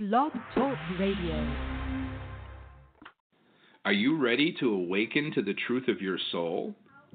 Blog 0.00 0.30
Talk 0.54 0.78
Radio. 1.00 1.56
Are 3.84 3.92
you 3.92 4.16
ready 4.16 4.54
to 4.60 4.70
awaken 4.72 5.32
to 5.34 5.42
the 5.42 5.54
truth 5.66 5.88
of 5.88 6.00
your 6.00 6.18
soul? 6.30 6.72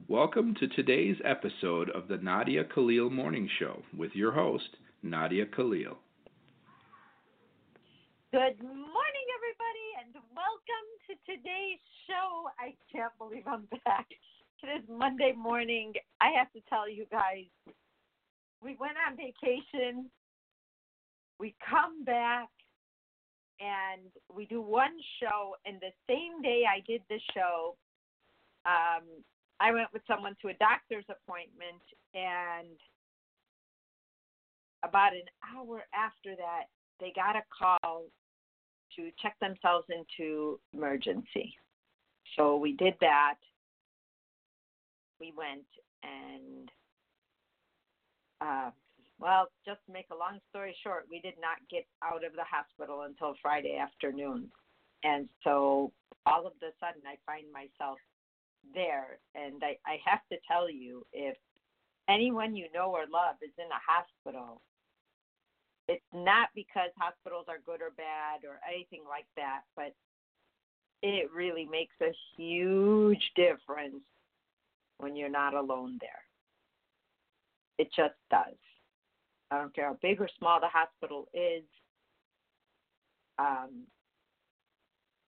Welcome 0.10 0.54
to 0.56 0.68
today's 0.68 1.16
episode 1.24 1.90
of 1.92 2.10
the 2.10 2.18
Nadia 2.18 2.66
Khalil 2.66 3.10
Morning 3.10 3.48
Show 3.58 3.84
with 3.98 4.12
your 4.14 4.34
host, 4.34 4.68
Nadia 5.02 5.46
Khalil. 5.46 5.98
Good 8.34 8.60
morning, 8.62 9.28
everybody, 9.38 9.88
and 10.04 10.16
welcome 10.36 10.88
to 11.08 11.16
today's 11.26 11.80
show. 12.06 12.50
I 12.60 12.74
can't 12.92 13.14
believe 13.18 13.48
I'm 13.48 13.66
back. 13.86 14.08
It 14.62 14.68
is 14.68 14.84
Monday 14.90 15.32
morning. 15.32 15.94
I 16.20 16.32
have 16.38 16.52
to 16.52 16.60
tell 16.68 16.90
you 16.90 17.06
guys, 17.10 17.46
we 18.62 18.76
went 18.78 18.98
on 19.08 19.16
vacation. 19.16 20.10
We 21.40 21.56
come 21.70 22.04
back 22.04 22.50
and 23.64 24.12
we 24.36 24.46
do 24.46 24.62
one 24.62 24.92
show 25.22 25.56
and 25.66 25.80
the 25.80 25.92
same 26.08 26.42
day 26.42 26.64
I 26.70 26.82
did 26.86 27.02
the 27.10 27.20
show, 27.34 27.76
um, 28.66 29.08
I 29.60 29.72
went 29.72 29.88
with 29.94 30.02
someone 30.08 30.36
to 30.42 30.50
a 30.50 30.54
doctor's 30.56 31.06
appointment 31.08 31.82
and 32.14 32.76
about 34.84 35.14
an 35.14 35.24
hour 35.56 35.84
after 35.96 36.36
that 36.36 36.66
they 37.00 37.14
got 37.16 37.36
a 37.36 37.44
call 37.58 38.06
to 38.96 39.10
check 39.22 39.36
themselves 39.40 39.88
into 39.90 40.60
emergency. 40.74 41.56
So 42.36 42.58
we 42.58 42.74
did 42.74 42.94
that. 43.02 43.36
We 45.20 45.34
went 45.36 45.66
and 46.04 46.70
uh, 48.42 48.72
well, 49.24 49.48
just 49.66 49.80
to 49.88 49.94
make 49.94 50.08
a 50.12 50.20
long 50.20 50.40
story 50.50 50.76
short, 50.84 51.08
we 51.10 51.22
did 51.22 51.40
not 51.40 51.56
get 51.72 51.88
out 52.04 52.26
of 52.26 52.34
the 52.34 52.44
hospital 52.44 53.08
until 53.08 53.36
Friday 53.42 53.78
afternoon. 53.80 54.52
And 55.06 55.30
so 55.46 55.94
all 56.26 56.46
of 56.46 56.52
a 56.60 56.76
sudden, 56.84 57.02
I 57.08 57.16
find 57.26 57.48
myself 57.48 57.98
there. 58.74 59.20
And 59.34 59.64
I, 59.64 59.80
I 59.88 59.96
have 60.04 60.20
to 60.30 60.38
tell 60.46 60.70
you, 60.70 61.06
if 61.14 61.38
anyone 62.10 62.54
you 62.54 62.68
know 62.76 62.92
or 62.92 63.08
love 63.08 63.40
is 63.42 63.56
in 63.58 63.72
a 63.72 63.80
hospital, 63.88 64.62
it's 65.88 66.04
not 66.14 66.50
because 66.54 66.92
hospitals 66.98 67.46
are 67.48 67.64
good 67.66 67.82
or 67.82 67.96
bad 67.96 68.44
or 68.44 68.60
anything 68.68 69.04
like 69.08 69.28
that, 69.38 69.62
but 69.78 69.96
it 71.02 71.32
really 71.34 71.66
makes 71.72 71.96
a 72.02 72.12
huge 72.36 73.24
difference 73.38 74.04
when 74.98 75.16
you're 75.16 75.30
not 75.30 75.54
alone 75.54 75.98
there. 76.02 76.24
It 77.80 77.88
just 77.96 78.16
does. 78.30 78.60
I 79.54 79.60
don't 79.60 79.76
care 79.76 79.88
how 79.88 79.98
big 80.02 80.20
or 80.20 80.30
small 80.40 80.60
the 80.60 80.68
hospital 80.68 81.28
is. 81.34 81.64
Um, 83.38 83.84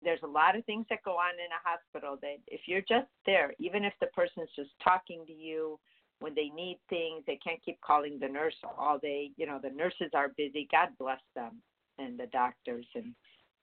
there's 0.04 0.20
a 0.24 0.28
lot 0.28 0.56
of 0.56 0.66
things 0.66 0.86
that 0.90 1.04
go 1.04 1.14
on 1.14 1.34
in 1.34 1.52
a 1.52 1.68
hospital 1.68 2.18
that 2.22 2.38
if 2.48 2.62
you're 2.68 2.82
just 2.82 3.08
there, 3.26 3.54
even 3.60 3.84
if 3.84 3.94
the 4.00 4.08
person's 4.08 4.50
just 4.56 4.72
talking 4.84 5.24
to 5.28 5.34
you 5.34 5.80
when 6.20 6.34
they 6.36 6.50
need 6.56 6.80
things, 6.90 7.24
they 7.28 7.40
can't 7.44 7.64
keep 7.64 7.80
calling 7.82 8.20
the 8.20 8.28
nurse 8.28 8.56
all 8.78 8.98
day. 9.00 9.32
You 9.38 9.48
know, 9.48 9.60
the 9.62 9.70
nurses 9.70 10.12
are 10.14 10.30
busy. 10.38 10.68
God 10.72 10.90
bless 11.00 11.22
them 11.36 11.62
and 11.98 12.20
the 12.20 12.28
doctors 12.28 12.86
and 12.96 13.14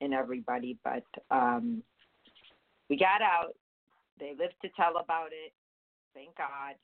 and 0.00 0.12
everybody. 0.12 0.76
But 0.82 1.04
um, 1.30 1.82
we 2.90 2.98
got 2.98 3.22
out. 3.22 3.54
They 4.18 4.34
lived 4.38 4.54
to 4.62 4.68
tell 4.76 4.96
about 4.96 5.28
it. 5.28 5.52
Thank 6.14 6.36
God. 6.36 6.74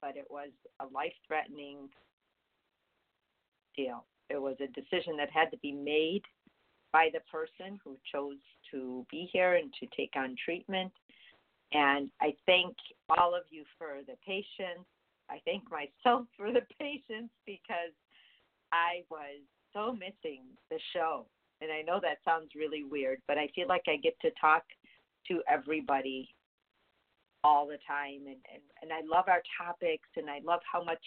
But 0.00 0.16
it 0.16 0.26
was 0.30 0.50
a 0.80 0.86
life 0.94 1.12
threatening 1.26 1.88
deal. 3.78 4.04
It 4.28 4.40
was 4.40 4.56
a 4.60 4.66
decision 4.68 5.16
that 5.16 5.30
had 5.30 5.50
to 5.52 5.58
be 5.58 5.72
made 5.72 6.22
by 6.92 7.08
the 7.12 7.20
person 7.30 7.78
who 7.84 7.96
chose 8.12 8.40
to 8.70 9.06
be 9.10 9.28
here 9.32 9.54
and 9.54 9.72
to 9.80 9.86
take 9.96 10.12
on 10.16 10.34
treatment. 10.42 10.92
And 11.72 12.10
I 12.20 12.34
thank 12.46 12.74
all 13.16 13.34
of 13.34 13.42
you 13.50 13.64
for 13.78 14.00
the 14.06 14.16
patience. 14.26 14.86
I 15.30 15.38
thank 15.44 15.64
myself 15.70 16.26
for 16.36 16.52
the 16.52 16.62
patience 16.78 17.30
because 17.46 17.94
I 18.72 19.04
was 19.10 19.40
so 19.72 19.92
missing 19.92 20.42
the 20.70 20.78
show. 20.92 21.26
And 21.60 21.70
I 21.72 21.82
know 21.82 22.00
that 22.02 22.18
sounds 22.24 22.50
really 22.54 22.84
weird, 22.84 23.20
but 23.26 23.36
I 23.36 23.48
feel 23.54 23.68
like 23.68 23.82
I 23.88 23.96
get 23.96 24.18
to 24.20 24.30
talk 24.40 24.62
to 25.28 25.42
everybody 25.48 26.28
all 27.44 27.66
the 27.66 27.78
time 27.86 28.26
and, 28.26 28.42
and, 28.52 28.62
and 28.82 28.92
I 28.92 29.00
love 29.06 29.26
our 29.28 29.42
topics 29.58 30.08
and 30.16 30.28
I 30.28 30.40
love 30.44 30.60
how 30.70 30.82
much 30.82 31.02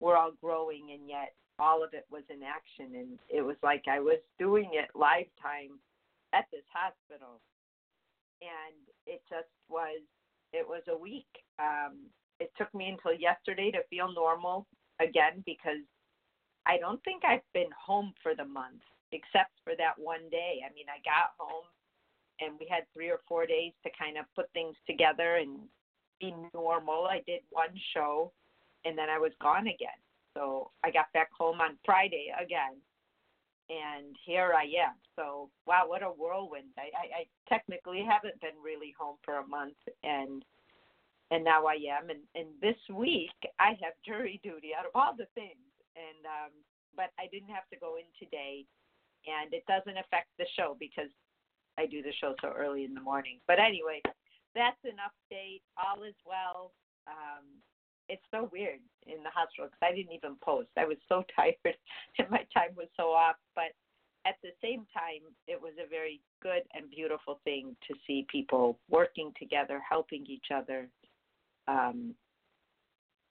we're 0.00 0.16
all 0.16 0.32
growing 0.40 0.90
and 0.92 1.08
yet 1.08 1.32
all 1.58 1.84
of 1.84 1.94
it 1.94 2.06
was 2.10 2.22
in 2.30 2.42
action 2.42 2.98
and 2.98 3.18
it 3.28 3.42
was 3.42 3.56
like 3.62 3.84
I 3.88 4.00
was 4.00 4.18
doing 4.38 4.70
it 4.72 4.90
lifetime 4.94 5.78
at 6.32 6.46
this 6.50 6.64
hospital. 6.72 7.40
And 8.40 8.74
it 9.06 9.22
just 9.28 9.52
was 9.68 10.00
it 10.52 10.66
was 10.66 10.82
a 10.88 10.96
week. 10.96 11.28
Um 11.58 12.10
it 12.40 12.50
took 12.58 12.72
me 12.74 12.88
until 12.88 13.18
yesterday 13.18 13.70
to 13.70 13.82
feel 13.90 14.12
normal 14.12 14.66
again 15.00 15.42
because 15.46 15.84
I 16.66 16.78
don't 16.78 17.02
think 17.04 17.24
I've 17.24 17.46
been 17.54 17.70
home 17.74 18.14
for 18.22 18.34
the 18.34 18.44
month 18.44 18.82
except 19.12 19.52
for 19.62 19.74
that 19.76 19.98
one 19.98 20.28
day. 20.30 20.62
I 20.64 20.72
mean, 20.74 20.86
I 20.88 20.98
got 21.04 21.36
home 21.38 21.66
and 22.40 22.58
we 22.58 22.66
had 22.68 22.84
3 22.94 23.10
or 23.10 23.20
4 23.28 23.46
days 23.46 23.72
to 23.84 23.90
kind 23.98 24.16
of 24.16 24.24
put 24.34 24.50
things 24.52 24.74
together 24.86 25.36
and 25.36 25.58
be 26.18 26.34
normal. 26.54 27.06
I 27.06 27.20
did 27.26 27.42
one 27.50 27.74
show 27.94 28.32
and 28.84 28.96
then 28.96 29.10
I 29.10 29.18
was 29.18 29.32
gone 29.40 29.66
again. 29.66 30.00
So 30.34 30.70
I 30.84 30.90
got 30.90 31.12
back 31.12 31.30
home 31.32 31.60
on 31.60 31.76
Friday 31.84 32.32
again, 32.32 32.80
and 33.68 34.16
here 34.24 34.52
I 34.56 34.64
am. 34.64 34.96
So 35.16 35.50
wow, 35.66 35.84
what 35.86 36.02
a 36.02 36.06
whirlwind! 36.06 36.72
I, 36.78 36.88
I, 36.96 37.06
I 37.20 37.24
technically 37.48 38.04
haven't 38.08 38.40
been 38.40 38.56
really 38.62 38.94
home 38.98 39.16
for 39.24 39.38
a 39.38 39.46
month, 39.46 39.76
and 40.02 40.44
and 41.30 41.44
now 41.44 41.66
I 41.66 41.74
am. 41.74 42.10
And 42.10 42.20
and 42.34 42.48
this 42.60 42.80
week 42.92 43.36
I 43.58 43.70
have 43.82 43.94
jury 44.04 44.40
duty 44.42 44.70
out 44.78 44.86
of 44.86 44.92
all 44.94 45.14
the 45.16 45.28
things, 45.34 45.68
and 45.96 46.24
um, 46.24 46.52
but 46.96 47.12
I 47.18 47.28
didn't 47.32 47.52
have 47.52 47.68
to 47.72 47.78
go 47.78 47.96
in 47.96 48.08
today, 48.18 48.64
and 49.26 49.52
it 49.52 49.64
doesn't 49.68 49.98
affect 49.98 50.28
the 50.38 50.46
show 50.56 50.76
because 50.78 51.12
I 51.78 51.86
do 51.86 52.02
the 52.02 52.12
show 52.20 52.34
so 52.40 52.52
early 52.56 52.84
in 52.84 52.94
the 52.94 53.00
morning. 53.00 53.40
But 53.46 53.58
anyway, 53.58 54.00
that's 54.54 54.80
an 54.84 54.96
update. 55.00 55.62
All 55.76 56.04
is 56.04 56.16
well. 56.24 56.72
Um, 57.08 57.44
it's 58.12 58.22
so 58.30 58.50
weird 58.52 58.78
in 59.06 59.22
the 59.24 59.30
hospital 59.30 59.72
because 59.72 59.80
I 59.80 59.96
didn't 59.96 60.12
even 60.12 60.36
post. 60.44 60.68
I 60.76 60.84
was 60.84 60.98
so 61.08 61.24
tired 61.36 61.56
and 61.64 62.30
my 62.30 62.44
time 62.52 62.76
was 62.76 62.88
so 62.94 63.04
off. 63.04 63.36
But 63.54 63.72
at 64.26 64.36
the 64.42 64.50
same 64.62 64.84
time, 64.92 65.24
it 65.48 65.60
was 65.60 65.72
a 65.82 65.88
very 65.88 66.20
good 66.42 66.62
and 66.74 66.90
beautiful 66.90 67.40
thing 67.42 67.74
to 67.88 67.94
see 68.06 68.26
people 68.30 68.78
working 68.90 69.32
together, 69.38 69.80
helping 69.88 70.26
each 70.26 70.52
other. 70.54 70.88
Um, 71.66 72.14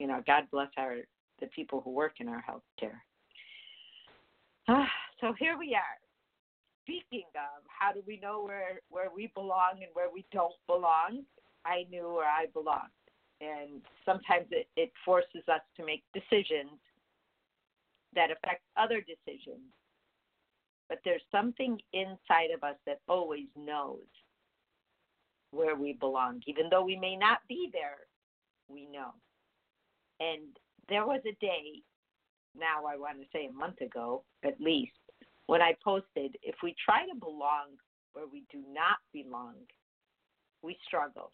you 0.00 0.08
know, 0.08 0.20
God 0.26 0.44
bless 0.50 0.70
our 0.76 0.96
the 1.40 1.46
people 1.48 1.80
who 1.80 1.90
work 1.90 2.14
in 2.18 2.28
our 2.28 2.42
healthcare. 2.42 2.98
Ah, 4.68 4.90
so 5.20 5.32
here 5.38 5.56
we 5.58 5.74
are. 5.74 5.98
Speaking 6.84 7.26
of, 7.34 7.62
how 7.66 7.92
do 7.92 8.02
we 8.06 8.18
know 8.18 8.44
where 8.44 8.80
where 8.90 9.10
we 9.14 9.30
belong 9.34 9.74
and 9.76 9.90
where 9.92 10.10
we 10.12 10.26
don't 10.32 10.54
belong? 10.66 11.22
I 11.64 11.86
knew 11.90 12.12
where 12.12 12.26
I 12.26 12.46
belonged 12.52 12.90
and 13.42 13.82
sometimes 14.06 14.46
it, 14.50 14.68
it 14.76 14.92
forces 15.04 15.42
us 15.52 15.60
to 15.76 15.84
make 15.84 16.02
decisions 16.14 16.78
that 18.14 18.30
affect 18.30 18.62
other 18.76 19.00
decisions. 19.00 19.66
But 20.88 21.00
there's 21.04 21.22
something 21.32 21.80
inside 21.92 22.50
of 22.54 22.62
us 22.62 22.76
that 22.86 23.00
always 23.08 23.46
knows 23.56 24.06
where 25.50 25.74
we 25.74 25.94
belong. 25.94 26.42
Even 26.46 26.68
though 26.70 26.84
we 26.84 26.96
may 26.96 27.16
not 27.16 27.38
be 27.48 27.70
there, 27.72 28.06
we 28.68 28.86
know. 28.86 29.10
And 30.20 30.56
there 30.88 31.06
was 31.06 31.20
a 31.26 31.36
day, 31.40 31.82
now 32.58 32.84
I 32.86 32.96
want 32.96 33.18
to 33.18 33.26
say 33.32 33.46
a 33.46 33.52
month 33.52 33.80
ago 33.80 34.22
at 34.44 34.60
least, 34.60 34.92
when 35.46 35.62
I 35.62 35.74
posted 35.84 36.36
if 36.42 36.56
we 36.62 36.74
try 36.84 37.06
to 37.06 37.18
belong 37.18 37.76
where 38.12 38.26
we 38.30 38.44
do 38.52 38.58
not 38.72 38.98
belong, 39.12 39.54
we 40.62 40.76
struggle. 40.86 41.32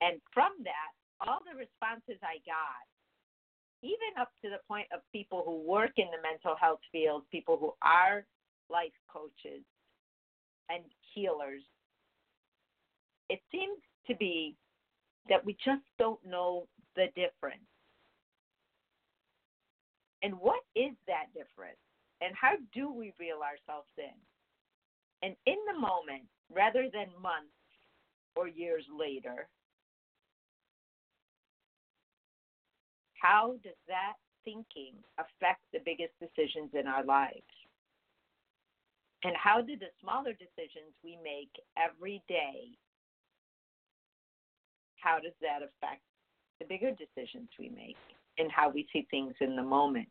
And 0.00 0.20
from 0.32 0.52
that, 0.64 0.92
all 1.26 1.40
the 1.44 1.58
responses 1.58 2.20
I 2.22 2.38
got, 2.46 2.86
even 3.82 4.14
up 4.20 4.30
to 4.42 4.50
the 4.50 4.62
point 4.66 4.86
of 4.92 5.00
people 5.12 5.42
who 5.44 5.62
work 5.68 5.92
in 5.96 6.06
the 6.06 6.22
mental 6.22 6.56
health 6.60 6.80
field, 6.90 7.22
people 7.30 7.56
who 7.58 7.72
are 7.82 8.24
life 8.70 8.94
coaches 9.10 9.62
and 10.68 10.84
healers, 11.14 11.62
it 13.28 13.40
seems 13.50 13.78
to 14.06 14.16
be 14.16 14.56
that 15.28 15.44
we 15.44 15.56
just 15.64 15.84
don't 15.98 16.24
know 16.24 16.66
the 16.96 17.06
difference. 17.14 17.62
And 20.22 20.34
what 20.34 20.60
is 20.74 20.92
that 21.06 21.26
difference? 21.34 21.78
And 22.20 22.34
how 22.34 22.54
do 22.74 22.92
we 22.92 23.12
reel 23.18 23.38
ourselves 23.42 23.90
in? 23.96 24.18
And 25.22 25.36
in 25.46 25.56
the 25.72 25.78
moment, 25.78 26.24
rather 26.52 26.88
than 26.92 27.06
months 27.22 27.54
or 28.34 28.48
years 28.48 28.84
later, 28.96 29.48
how 33.20 33.54
does 33.62 33.78
that 33.86 34.14
thinking 34.44 34.94
affect 35.18 35.60
the 35.72 35.80
biggest 35.84 36.12
decisions 36.20 36.70
in 36.74 36.86
our 36.86 37.04
lives? 37.04 37.42
And 39.24 39.34
how 39.34 39.60
do 39.60 39.76
the 39.76 39.90
smaller 40.00 40.32
decisions 40.32 40.94
we 41.02 41.18
make 41.22 41.50
every 41.74 42.22
day, 42.28 42.78
how 45.02 45.18
does 45.18 45.34
that 45.42 45.62
affect 45.62 46.02
the 46.60 46.66
bigger 46.66 46.94
decisions 46.94 47.50
we 47.58 47.68
make 47.70 47.98
and 48.38 48.50
how 48.50 48.70
we 48.70 48.86
see 48.92 49.06
things 49.10 49.34
in 49.40 49.56
the 49.56 49.62
moment? 49.62 50.08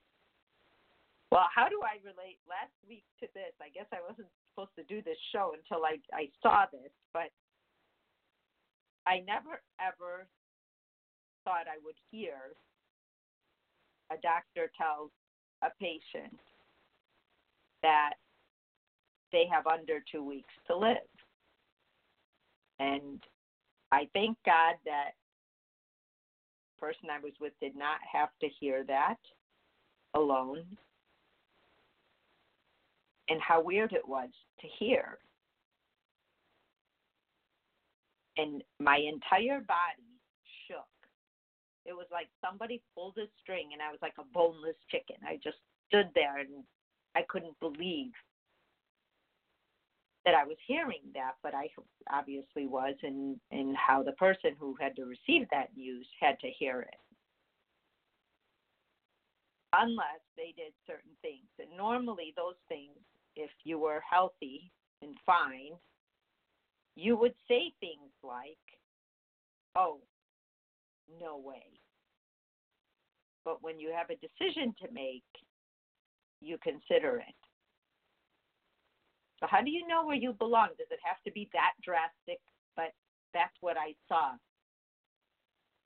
Well, 1.31 1.47
how 1.53 1.67
do 1.67 1.79
I 1.83 1.99
relate 2.03 2.39
last 2.47 2.75
week 2.87 3.03
to 3.19 3.27
this? 3.33 3.51
I 3.59 3.67
guess 3.71 3.87
I 3.91 3.99
wasn't 4.03 4.31
supposed 4.51 4.75
to 4.75 4.83
do 4.87 5.01
this 5.03 5.19
show 5.31 5.55
until 5.55 5.83
I, 5.83 5.99
I 6.15 6.31
saw 6.41 6.65
this, 6.71 6.91
but 7.13 7.31
I 9.05 9.23
never 9.27 9.59
ever 9.79 10.27
thought 11.43 11.67
I 11.67 11.79
would 11.83 11.95
hear 12.11 12.55
a 14.11 14.15
doctor 14.21 14.71
tells 14.77 15.11
a 15.63 15.69
patient 15.79 16.39
that 17.83 18.13
they 19.31 19.45
have 19.51 19.67
under 19.67 20.03
two 20.11 20.23
weeks 20.23 20.53
to 20.67 20.75
live. 20.75 20.97
And 22.79 23.21
I 23.91 24.07
thank 24.13 24.37
God 24.45 24.75
that 24.85 25.11
the 26.75 26.85
person 26.85 27.09
I 27.11 27.19
was 27.19 27.33
with 27.39 27.53
did 27.61 27.75
not 27.75 27.99
have 28.11 28.29
to 28.41 28.47
hear 28.59 28.83
that 28.87 29.17
alone. 30.13 30.63
And 33.29 33.41
how 33.41 33.61
weird 33.61 33.91
it 33.91 34.07
was 34.07 34.29
to 34.61 34.67
hear. 34.79 35.17
And 38.37 38.63
my 38.79 38.97
entire 38.97 39.59
body. 39.59 40.16
It 41.87 41.93
was 41.93 42.07
like 42.11 42.27
somebody 42.43 42.83
pulled 42.93 43.17
a 43.17 43.27
string 43.41 43.69
and 43.73 43.81
I 43.81 43.89
was 43.91 43.99
like 44.01 44.15
a 44.19 44.27
boneless 44.33 44.75
chicken. 44.91 45.15
I 45.25 45.39
just 45.41 45.57
stood 45.87 46.09
there 46.13 46.37
and 46.37 46.63
I 47.15 47.21
couldn't 47.29 47.59
believe 47.59 48.11
that 50.25 50.35
I 50.35 50.43
was 50.43 50.57
hearing 50.67 51.03
that, 51.13 51.35
but 51.41 51.55
I 51.55 51.69
obviously 52.11 52.67
was, 52.67 52.95
and 53.01 53.39
and 53.49 53.77
how 53.77 54.03
the 54.03 54.11
person 54.11 54.51
who 54.59 54.75
had 54.77 54.93
to 54.97 55.05
receive 55.05 55.47
that 55.51 55.69
news 55.77 56.05
had 56.19 56.37
to 56.41 56.49
hear 56.49 56.81
it, 56.81 56.99
unless 59.71 60.19
they 60.35 60.53
did 60.57 60.73
certain 60.85 61.15
things. 61.21 61.47
And 61.59 61.69
normally, 61.77 62.33
those 62.35 62.59
things, 62.67 62.97
if 63.37 63.49
you 63.63 63.79
were 63.79 64.01
healthy 64.09 64.69
and 65.01 65.15
fine, 65.25 65.79
you 66.97 67.15
would 67.15 67.35
say 67.47 67.73
things 67.79 68.11
like, 68.21 68.57
"Oh, 69.77 70.01
no 71.19 71.37
way." 71.37 71.79
But 73.43 73.63
when 73.63 73.79
you 73.79 73.91
have 73.91 74.09
a 74.09 74.15
decision 74.15 74.75
to 74.81 74.91
make, 74.91 75.23
you 76.41 76.57
consider 76.57 77.17
it. 77.19 77.35
So, 79.39 79.47
how 79.47 79.61
do 79.61 79.69
you 79.69 79.87
know 79.87 80.05
where 80.05 80.15
you 80.15 80.33
belong? 80.33 80.69
Does 80.77 80.87
it 80.91 80.99
have 81.03 81.21
to 81.23 81.31
be 81.31 81.49
that 81.53 81.73
drastic? 81.83 82.39
But 82.75 82.93
that's 83.33 83.55
what 83.61 83.77
I 83.77 83.93
saw. 84.07 84.31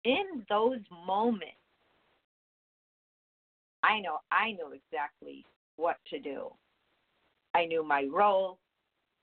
In 0.04 0.46
those 0.50 0.80
moments, 1.06 1.58
I 3.84 4.00
know 4.00 4.20
I 4.32 4.52
knew 4.52 4.74
exactly 4.74 5.46
what 5.78 5.98
to 6.10 6.20
do. 6.20 6.52
I 7.54 7.66
knew 7.66 7.84
my 7.84 8.08
role. 8.12 8.60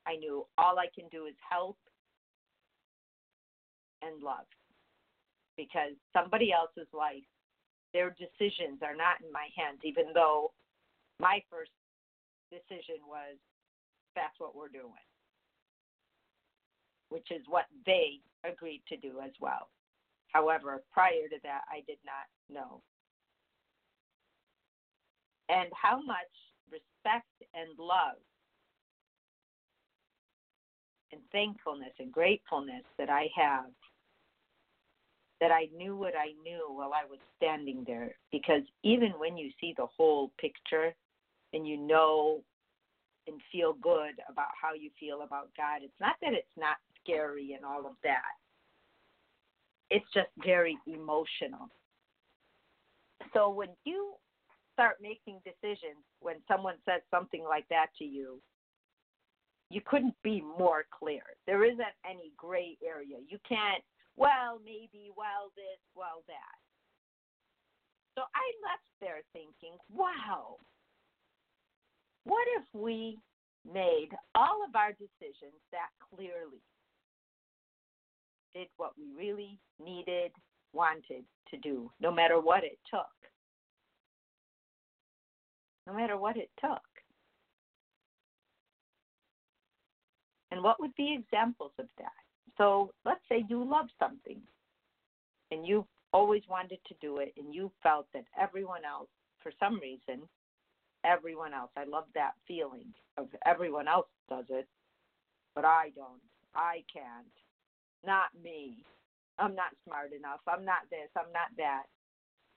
I 0.07 0.17
knew 0.17 0.47
all 0.59 0.79
I 0.79 0.87
can 0.95 1.09
do 1.11 1.27
is 1.27 1.35
help 1.49 1.77
and 4.03 4.23
love. 4.23 4.47
Because 5.57 5.95
somebody 6.13 6.53
else's 6.53 6.91
life, 6.93 7.25
their 7.93 8.11
decisions 8.11 8.83
are 8.83 8.97
not 8.97 9.21
in 9.25 9.31
my 9.33 9.49
hands, 9.57 9.79
even 9.85 10.07
though 10.13 10.53
my 11.21 11.41
first 11.51 11.71
decision 12.51 13.03
was 13.07 13.39
that's 14.17 14.35
what 14.39 14.55
we're 14.55 14.69
doing, 14.69 15.07
which 17.09 17.31
is 17.31 17.43
what 17.49 17.67
they 17.87 18.19
agreed 18.45 18.83
to 18.89 18.97
do 18.97 19.21
as 19.25 19.33
well. 19.41 19.69
However, 20.29 20.83
prior 20.93 21.29
to 21.31 21.39
that, 21.45 21.63
I 21.71 21.83
did 21.87 21.99
not 22.05 22.27
know. 22.51 22.83
And 25.49 25.69
how 25.73 26.03
much 26.03 26.35
respect 26.71 27.31
and 27.55 27.79
love 27.79 28.19
and 31.13 31.21
thankfulness 31.31 31.93
and 32.01 32.11
gratefulness 32.11 32.83
that 32.99 33.11
I 33.11 33.29
have 33.37 33.67
that 35.45 35.53
I 35.53 35.69
knew 35.77 35.95
what 35.95 36.15
I 36.17 36.33
knew 36.43 36.69
while 36.71 36.93
I 36.95 37.05
was 37.05 37.19
standing 37.37 37.85
there. 37.87 38.15
Because 38.33 38.63
even 38.83 39.11
when 39.19 39.37
you 39.37 39.51
see 39.61 39.75
the 39.77 39.85
whole 39.95 40.33
picture 40.41 40.95
and 41.53 41.69
you 41.69 41.77
know 41.77 42.41
and 43.27 43.39
feel 43.53 43.75
good 43.75 44.15
about 44.31 44.49
how 44.61 44.73
you 44.73 44.89
feel 44.99 45.21
about 45.21 45.51
God. 45.55 45.83
It's 45.83 46.01
not 46.01 46.17
that 46.23 46.33
it's 46.33 46.57
not 46.57 46.77
scary 47.03 47.53
and 47.53 47.63
all 47.63 47.87
of 47.87 47.93
that. 48.05 48.33
It's 49.91 50.07
just 50.15 50.29
very 50.43 50.79
emotional. 50.87 51.69
So 53.35 53.51
when 53.51 53.69
you 53.85 54.15
start 54.73 54.97
making 55.03 55.41
decisions 55.45 56.01
when 56.21 56.37
someone 56.49 56.77
says 56.87 57.03
something 57.11 57.45
like 57.45 57.69
that 57.69 57.89
to 57.99 58.05
you, 58.05 58.41
you 59.69 59.83
couldn't 59.85 60.15
be 60.23 60.41
more 60.41 60.85
clear. 60.91 61.23
There 61.47 61.65
isn't 61.65 61.81
any 62.09 62.33
gray 62.37 62.79
area. 62.85 63.17
You 63.29 63.39
can't, 63.47 63.83
well, 64.17 64.61
maybe, 64.65 65.11
well, 65.17 65.51
this, 65.57 65.81
well, 65.95 66.23
that. 66.27 66.59
So 68.17 68.23
I 68.23 68.47
left 68.63 68.87
there 69.01 69.23
thinking, 69.33 69.77
wow, 69.93 70.57
what 72.25 72.47
if 72.57 72.65
we 72.73 73.19
made 73.71 74.11
all 74.35 74.65
of 74.67 74.77
our 74.77 74.93
decisions 74.93 75.59
that 75.73 75.89
clearly 76.15 76.63
did 78.55 78.69
what 78.77 78.93
we 78.97 79.05
really 79.17 79.59
needed, 79.85 80.31
wanted 80.73 81.25
to 81.51 81.57
do, 81.59 81.91
no 82.01 82.13
matter 82.13 82.41
what 82.41 82.63
it 82.63 82.79
took? 82.89 83.07
No 85.87 85.93
matter 85.93 86.17
what 86.17 86.37
it 86.37 86.51
took. 86.61 86.81
And 90.51 90.63
what 90.63 90.81
would 90.81 90.95
be 90.95 91.19
examples 91.19 91.73
of 91.81 91.87
that? 91.99 92.24
So 92.59 92.93
let's 93.05 93.21
say 93.29 93.45
you 93.49 93.65
love 93.65 93.87
something 93.99 94.41
and 95.51 95.67
you 95.67 95.87
always 96.13 96.43
wanted 96.49 96.79
to 96.87 96.95
do 97.01 97.19
it 97.19 97.33
and 97.37 97.55
you 97.55 97.71
felt 97.83 98.07
that 98.15 98.25
everyone 98.41 98.83
else, 98.85 99.09
for 99.43 99.53
some 99.59 99.81
reason, 99.81 100.29
everyone 101.05 101.53
else. 101.53 101.71
I 101.77 101.85
love 101.85 102.05
that 102.15 102.33
feeling 102.47 102.93
of 103.19 103.29
everyone 103.45 103.89
else 103.89 104.07
does 104.29 104.45
it, 104.49 104.67
but 105.55 105.65
I 105.65 105.91
don't. 105.95 106.21
I 106.55 106.85
can't. 106.93 107.27
Not 108.07 108.29
me. 108.43 108.85
I'm 109.39 109.55
not 109.55 109.75
smart 109.85 110.13
enough. 110.13 110.41
I'm 110.47 110.65
not 110.65 110.89
this. 110.91 111.11
I'm 111.17 111.33
not 111.33 111.51
that. 111.57 111.85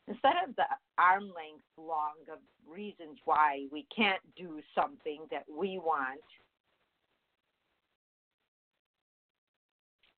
Instead 0.08 0.36
of 0.48 0.56
the 0.56 0.66
arm 0.98 1.24
length 1.24 1.66
long 1.78 2.16
of 2.32 2.40
reasons 2.70 3.18
why 3.26 3.66
we 3.72 3.86
can't 3.94 4.22
do 4.38 4.62
something 4.74 5.26
that 5.32 5.44
we 5.50 5.80
want, 5.80 6.22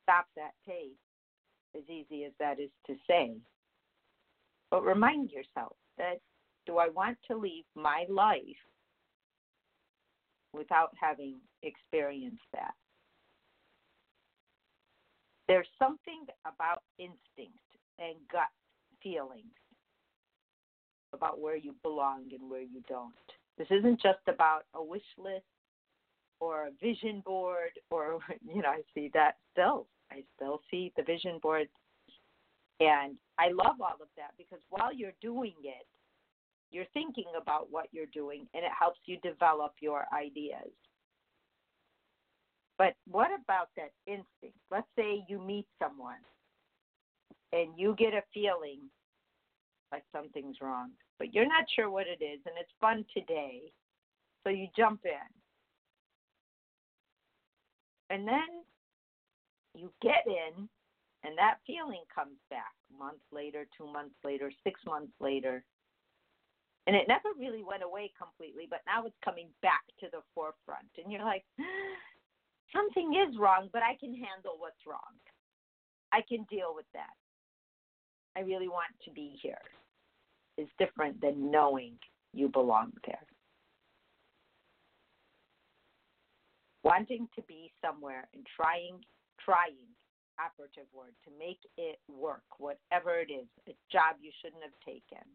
stop 0.10 0.26
that 0.36 0.54
tape, 0.68 0.98
as 1.76 1.84
easy 1.88 2.26
as 2.26 2.32
that 2.40 2.60
is 2.60 2.72
to 2.88 2.96
say. 3.08 3.36
But 4.72 4.84
remind 4.84 5.32
yourself 5.32 5.76
that 5.98 6.20
do 6.66 6.78
I 6.78 6.90
want 6.90 7.18
to 7.30 7.38
leave 7.38 7.66
my 7.76 8.06
life 8.10 8.42
without 10.54 10.90
having 11.00 11.36
experienced 11.62 12.42
that? 12.54 12.74
There's 15.48 15.68
something 15.78 16.26
about 16.46 16.84
instinct 16.98 17.60
and 17.98 18.16
gut 18.32 18.44
feelings 19.02 19.46
about 21.14 21.40
where 21.40 21.56
you 21.56 21.76
belong 21.84 22.26
and 22.32 22.50
where 22.50 22.62
you 22.62 22.82
don't. 22.88 23.14
This 23.58 23.68
isn't 23.72 24.02
just 24.02 24.20
about 24.28 24.62
a 24.76 24.84
wish 24.84 25.02
list 25.18 25.46
or 26.40 26.68
a 26.68 26.72
vision 26.82 27.22
board 27.26 27.72
or 27.92 28.20
you 28.48 28.62
know, 28.62 28.70
I 28.70 28.82
see 28.94 29.12
that 29.14 29.38
still. 29.52 29.88
I 30.12 30.24
still 30.36 30.62
see 30.72 30.92
the 30.98 31.04
vision 31.04 31.40
board 31.42 31.68
and 32.80 33.16
I 33.38 33.50
love 33.50 33.82
all 33.82 33.98
of 34.02 34.08
that 34.16 34.32
because 34.38 34.60
while 34.70 34.94
you're 34.94 35.14
doing 35.22 35.54
it, 35.64 35.86
you're 36.72 36.86
thinking 36.94 37.26
about 37.40 37.68
what 37.72 37.88
you're 37.92 38.06
doing 38.14 38.48
and 38.54 38.64
it 38.64 38.72
helps 38.78 39.00
you 39.06 39.18
develop 39.22 39.74
your 39.82 40.06
ideas. 40.14 40.72
But 42.78 42.94
what 43.10 43.32
about 43.32 43.70
that 43.76 43.92
instinct? 44.08 44.58
Let's 44.72 44.88
say 44.96 45.26
you 45.28 45.40
meet 45.40 45.68
someone 45.82 46.24
and 47.52 47.72
you 47.76 47.96
get 47.98 48.14
a 48.14 48.22
feeling 48.34 48.80
like 49.92 50.04
something's 50.16 50.58
wrong, 50.62 50.92
but 51.18 51.34
you're 51.34 51.48
not 51.48 51.66
sure 51.76 51.90
what 51.90 52.06
it 52.08 52.24
is 52.24 52.40
and 52.46 52.56
it's 52.60 52.72
fun 52.80 53.04
today. 53.14 53.64
So 54.44 54.50
you 54.50 54.68
jump 54.78 55.02
in. 55.04 55.12
And 58.10 58.28
then 58.28 58.64
you 59.76 59.92
get 60.02 60.26
in 60.28 60.70
and 61.24 61.38
that 61.38 61.60
feeling 61.68 62.04
comes 62.14 62.38
back 62.50 62.74
a 62.94 62.98
month 62.98 63.22
later, 63.32 63.68
two 63.78 63.88
months 63.92 64.16
later, 64.24 64.52
six 64.64 64.80
months 64.86 65.14
later 65.20 65.64
And 66.88 66.96
it 66.96 67.08
never 67.08 67.30
really 67.38 67.64
went 67.64 67.84
away 67.84 68.12
completely, 68.18 68.66
but 68.70 68.82
now 68.88 69.06
it's 69.06 69.16
coming 69.24 69.50
back 69.62 69.84
to 70.00 70.08
the 70.12 70.22
forefront. 70.34 70.90
And 71.02 71.12
you're 71.14 71.24
like, 71.24 71.46
something 72.76 73.14
is 73.14 73.38
wrong, 73.38 73.70
but 73.72 73.84
I 73.84 73.96
can 74.00 74.14
handle 74.14 74.56
what's 74.58 74.82
wrong. 74.88 75.14
I 76.12 76.22
can 76.28 76.46
deal 76.50 76.74
with 76.76 76.88
that. 76.94 77.14
I 78.36 78.42
really 78.42 78.68
want 78.70 78.94
to 79.06 79.12
be 79.12 79.38
here. 79.42 79.62
Is 80.58 80.68
different 80.80 81.22
than 81.22 81.52
knowing 81.52 81.94
you 82.34 82.50
belong 82.50 82.94
there. 83.08 83.26
Wanting 86.84 87.30
to 87.36 87.44
be 87.44 87.72
somewhere 87.86 88.28
and 88.34 88.46
trying, 88.56 89.00
trying, 89.50 89.90
operative 90.38 90.86
word, 90.94 91.18
to 91.26 91.32
make 91.40 91.60
it 91.78 91.98
work, 92.08 92.46
whatever 92.60 93.18
it 93.20 93.32
is, 93.34 93.48
a 93.68 93.74
job 93.92 94.22
you 94.22 94.32
shouldn't 94.42 94.62
have 94.62 94.78
taken, 94.86 95.26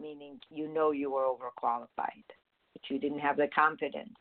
meaning 0.00 0.40
you 0.50 0.66
know 0.66 0.90
you 0.90 1.12
were 1.12 1.24
overqualified, 1.24 2.26
but 2.72 2.82
you 2.88 2.98
didn't 2.98 3.20
have 3.20 3.36
the 3.36 3.48
confidence 3.54 4.18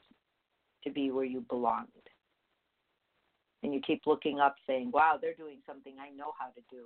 to 0.84 0.91
be 0.91 1.10
where 1.10 1.25
you 1.25 1.44
belonged. 1.50 1.88
And 3.63 3.74
you 3.74 3.82
keep 3.82 4.03
looking 4.06 4.39
up 4.39 4.56
saying, 4.68 4.91
wow, 4.94 5.18
they're 5.20 5.34
doing 5.34 5.58
something 5.65 5.96
I 6.00 6.15
know 6.15 6.32
how 6.39 6.48
to 6.48 6.62
do. 6.70 6.86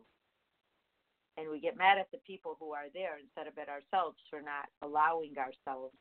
And 1.37 1.49
we 1.51 1.59
get 1.59 1.77
mad 1.77 1.97
at 1.99 2.07
the 2.11 2.19
people 2.25 2.55
who 2.59 2.71
are 2.71 2.89
there 2.93 3.17
instead 3.21 3.47
of 3.47 3.57
at 3.57 3.69
ourselves 3.69 4.17
for 4.29 4.41
not 4.41 4.69
allowing 4.81 5.33
ourselves 5.37 5.93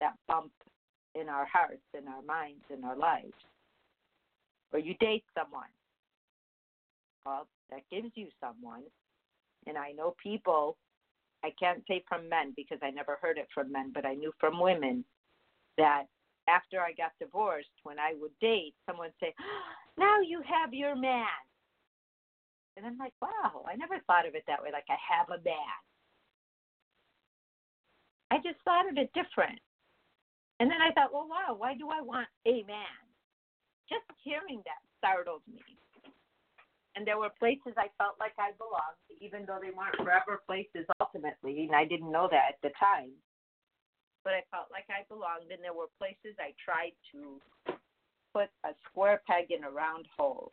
that 0.00 0.14
bump 0.26 0.52
in 1.14 1.28
our 1.28 1.46
hearts, 1.46 1.82
in 1.96 2.06
our 2.08 2.22
minds, 2.22 2.62
in 2.70 2.84
our 2.84 2.96
lives. 2.96 3.34
Or 4.72 4.78
you 4.78 4.94
date 5.00 5.24
someone. 5.36 5.70
Well, 7.26 7.46
that 7.70 7.82
gives 7.90 8.10
you 8.14 8.28
someone. 8.40 8.82
And 9.66 9.76
I 9.76 9.92
know 9.92 10.14
people, 10.22 10.76
I 11.44 11.50
can't 11.58 11.82
say 11.88 12.04
from 12.08 12.28
men 12.28 12.52
because 12.56 12.78
I 12.82 12.90
never 12.90 13.18
heard 13.20 13.38
it 13.38 13.48
from 13.52 13.72
men, 13.72 13.90
but 13.92 14.06
I 14.06 14.14
knew 14.14 14.32
from 14.38 14.60
women 14.60 15.04
that 15.76 16.04
after 16.48 16.80
I 16.80 16.92
got 16.92 17.12
divorced, 17.20 17.68
when 17.82 17.98
I 17.98 18.14
would 18.20 18.36
date, 18.40 18.74
someone 18.86 19.08
would 19.08 19.20
say, 19.20 19.34
ah, 19.38 19.74
Now 19.98 20.20
you 20.20 20.42
have 20.42 20.72
your 20.72 20.96
man. 20.96 21.26
And 22.76 22.86
I'm 22.86 22.98
like, 22.98 23.12
Wow, 23.20 23.64
I 23.68 23.76
never 23.76 23.98
thought 24.06 24.26
of 24.26 24.34
it 24.34 24.44
that 24.46 24.62
way, 24.62 24.70
like 24.72 24.88
I 24.88 24.96
have 24.98 25.28
a 25.28 25.42
man. 25.42 25.80
I 28.30 28.36
just 28.36 28.62
thought 28.64 28.88
of 28.88 28.96
it 28.96 29.10
different. 29.12 29.58
And 30.60 30.70
then 30.70 30.84
I 30.84 30.92
thought, 30.92 31.08
well, 31.12 31.26
wow, 31.26 31.56
why 31.56 31.72
do 31.72 31.88
I 31.88 32.04
want 32.04 32.28
a 32.46 32.62
man? 32.68 33.00
Just 33.88 34.04
hearing 34.22 34.60
that 34.68 34.84
startled 35.00 35.40
me. 35.48 35.64
And 36.94 37.06
there 37.06 37.16
were 37.16 37.32
places 37.40 37.72
I 37.80 37.88
felt 37.96 38.20
like 38.20 38.36
I 38.36 38.52
belonged, 38.60 39.00
even 39.24 39.48
though 39.48 39.56
they 39.56 39.72
weren't 39.72 39.96
forever 39.96 40.44
places 40.44 40.84
ultimately, 41.00 41.64
and 41.64 41.74
I 41.74 41.88
didn't 41.88 42.12
know 42.12 42.28
that 42.30 42.60
at 42.60 42.62
the 42.62 42.76
time. 42.76 43.16
But 44.22 44.34
I 44.34 44.44
felt 44.52 44.68
like 44.70 44.84
I 44.92 45.08
belonged, 45.08 45.48
and 45.48 45.64
there 45.64 45.72
were 45.72 45.88
places 45.96 46.36
I 46.36 46.52
tried 46.60 46.92
to 47.16 47.40
put 48.34 48.52
a 48.68 48.76
square 48.84 49.22
peg 49.26 49.48
in 49.50 49.64
a 49.64 49.70
round 49.70 50.04
hole. 50.12 50.52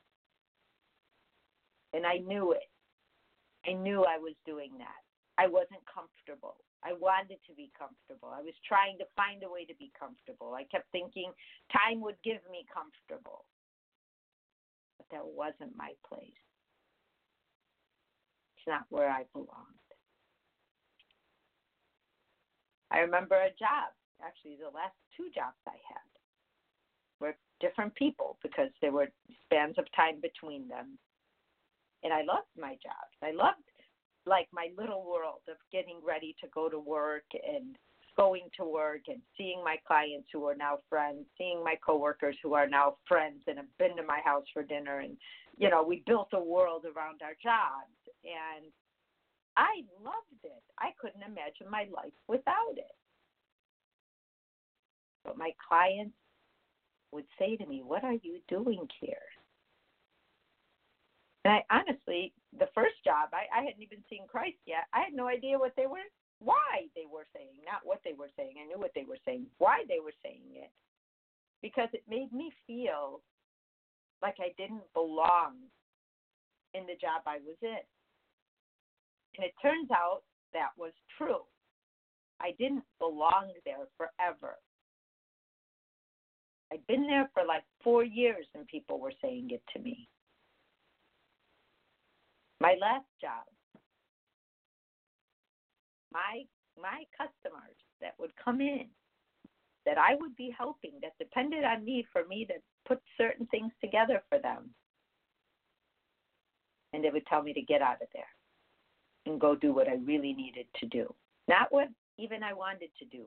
And 1.91 2.05
I 2.05 2.19
knew 2.19 2.53
it. 2.53 2.71
I 3.67 3.73
knew 3.73 4.05
I 4.07 4.17
was 4.17 4.33
doing 4.45 4.71
that. 4.77 5.03
I 5.37 5.47
wasn't 5.47 5.83
comfortable. 5.83 6.55
I 6.83 6.93
wanted 6.93 7.39
to 7.47 7.53
be 7.55 7.71
comfortable. 7.77 8.29
I 8.29 8.41
was 8.41 8.53
trying 8.67 8.97
to 8.99 9.05
find 9.15 9.41
a 9.43 9.49
way 9.49 9.65
to 9.65 9.75
be 9.75 9.91
comfortable. 9.97 10.53
I 10.53 10.63
kept 10.69 10.91
thinking 10.91 11.33
time 11.73 12.01
would 12.01 12.21
give 12.23 12.41
me 12.51 12.65
comfortable. 12.69 13.45
But 14.97 15.07
that 15.11 15.25
wasn't 15.25 15.75
my 15.75 15.93
place. 16.07 16.41
It's 18.57 18.67
not 18.67 18.85
where 18.89 19.09
I 19.09 19.25
belonged. 19.33 19.77
I 22.91 22.99
remember 22.99 23.35
a 23.35 23.51
job, 23.59 23.91
actually, 24.23 24.55
the 24.55 24.71
last 24.71 24.95
two 25.15 25.27
jobs 25.35 25.59
I 25.67 25.75
had 25.91 26.07
were 27.19 27.35
different 27.59 27.93
people 27.95 28.37
because 28.41 28.69
there 28.81 28.93
were 28.93 29.09
spans 29.43 29.77
of 29.77 29.85
time 29.95 30.21
between 30.21 30.67
them. 30.67 30.97
And 32.03 32.13
I 32.13 32.21
loved 32.21 32.53
my 32.57 32.77
jobs. 32.79 33.17
I 33.21 33.31
loved 33.31 33.66
like 34.27 34.47
my 34.51 34.69
little 34.77 35.05
world 35.05 35.41
of 35.49 35.57
getting 35.71 35.99
ready 36.05 36.35
to 36.41 36.47
go 36.53 36.69
to 36.69 36.79
work 36.79 37.25
and 37.33 37.77
going 38.17 38.49
to 38.57 38.65
work 38.65 39.01
and 39.07 39.21
seeing 39.37 39.63
my 39.63 39.77
clients 39.87 40.27
who 40.33 40.45
are 40.45 40.55
now 40.55 40.79
friends, 40.89 41.25
seeing 41.37 41.63
my 41.63 41.75
coworkers 41.85 42.35
who 42.41 42.53
are 42.55 42.67
now 42.67 42.95
friends 43.07 43.43
and 43.47 43.57
have 43.57 43.77
been 43.77 43.95
to 43.95 44.03
my 44.03 44.19
house 44.25 44.45
for 44.53 44.63
dinner 44.63 44.99
and 44.99 45.17
you 45.57 45.69
know, 45.69 45.83
we 45.83 46.03
built 46.05 46.29
a 46.33 46.39
world 46.39 46.85
around 46.85 47.21
our 47.23 47.33
jobs 47.41 47.97
and 48.23 48.65
I 49.55 49.81
loved 50.03 50.43
it. 50.43 50.63
I 50.77 50.89
couldn't 51.01 51.23
imagine 51.23 51.69
my 51.69 51.87
life 51.95 52.13
without 52.27 52.75
it. 52.75 52.95
But 55.25 55.37
my 55.37 55.51
clients 55.67 56.15
would 57.11 57.25
say 57.39 57.57
to 57.57 57.65
me, 57.65 57.81
What 57.83 58.03
are 58.03 58.13
you 58.13 58.39
doing 58.47 58.87
here? 58.99 59.15
And 61.43 61.55
I 61.55 61.63
honestly, 61.71 62.33
the 62.55 62.69
first 62.73 62.95
job, 63.03 63.29
I, 63.33 63.49
I 63.51 63.63
hadn't 63.63 63.83
even 63.83 64.03
seen 64.09 64.27
Christ 64.27 64.57
yet. 64.65 64.87
I 64.93 65.03
had 65.03 65.13
no 65.13 65.27
idea 65.27 65.59
what 65.59 65.73
they 65.75 65.87
were, 65.87 66.05
why 66.39 66.87
they 66.95 67.05
were 67.09 67.27
saying, 67.35 67.59
not 67.65 67.83
what 67.83 67.99
they 68.05 68.13
were 68.13 68.31
saying. 68.37 68.55
I 68.61 68.67
knew 68.67 68.79
what 68.79 68.95
they 68.95 69.03
were 69.03 69.19
saying, 69.25 69.47
why 69.57 69.83
they 69.87 69.99
were 69.99 70.15
saying 70.23 70.47
it, 70.53 70.71
because 71.61 71.89
it 71.93 72.03
made 72.07 72.31
me 72.31 72.51
feel 72.65 73.21
like 74.21 74.35
I 74.39 74.53
didn't 74.57 74.87
belong 74.93 75.67
in 76.73 76.85
the 76.87 76.95
job 76.99 77.23
I 77.25 77.37
was 77.45 77.57
in. 77.61 77.83
And 79.37 79.45
it 79.45 79.53
turns 79.61 79.89
out 79.91 80.21
that 80.53 80.71
was 80.77 80.93
true. 81.17 81.45
I 82.39 82.51
didn't 82.57 82.85
belong 82.99 83.51
there 83.65 83.85
forever. 83.97 84.55
I'd 86.71 86.85
been 86.87 87.07
there 87.07 87.29
for 87.33 87.43
like 87.45 87.63
four 87.83 88.03
years 88.03 88.45
and 88.53 88.67
people 88.67 88.99
were 88.99 89.13
saying 89.21 89.49
it 89.51 89.61
to 89.73 89.79
me. 89.81 90.07
My 92.59 92.75
last 92.81 93.05
job, 93.21 93.45
my 96.11 96.43
my 96.79 97.03
customers 97.17 97.77
that 98.01 98.13
would 98.19 98.31
come 98.43 98.61
in 98.61 98.87
that 99.85 99.97
I 99.97 100.15
would 100.19 100.35
be 100.35 100.53
helping 100.55 100.93
that 101.01 101.17
depended 101.17 101.63
on 101.63 101.85
me 101.85 102.05
for 102.11 102.25
me 102.27 102.45
to 102.45 102.55
put 102.85 103.01
certain 103.17 103.45
things 103.47 103.71
together 103.81 104.21
for 104.29 104.37
them. 104.37 104.69
And 106.93 107.03
they 107.03 107.09
would 107.09 107.25
tell 107.27 107.41
me 107.41 107.53
to 107.53 107.61
get 107.61 107.81
out 107.81 108.01
of 108.01 108.09
there 108.13 108.27
and 109.25 109.39
go 109.39 109.55
do 109.55 109.73
what 109.73 109.87
I 109.87 109.95
really 110.05 110.33
needed 110.33 110.65
to 110.79 110.85
do. 110.87 111.13
Not 111.47 111.71
what 111.71 111.87
even 112.17 112.43
I 112.43 112.53
wanted 112.53 112.89
to 112.99 113.05
do. 113.05 113.25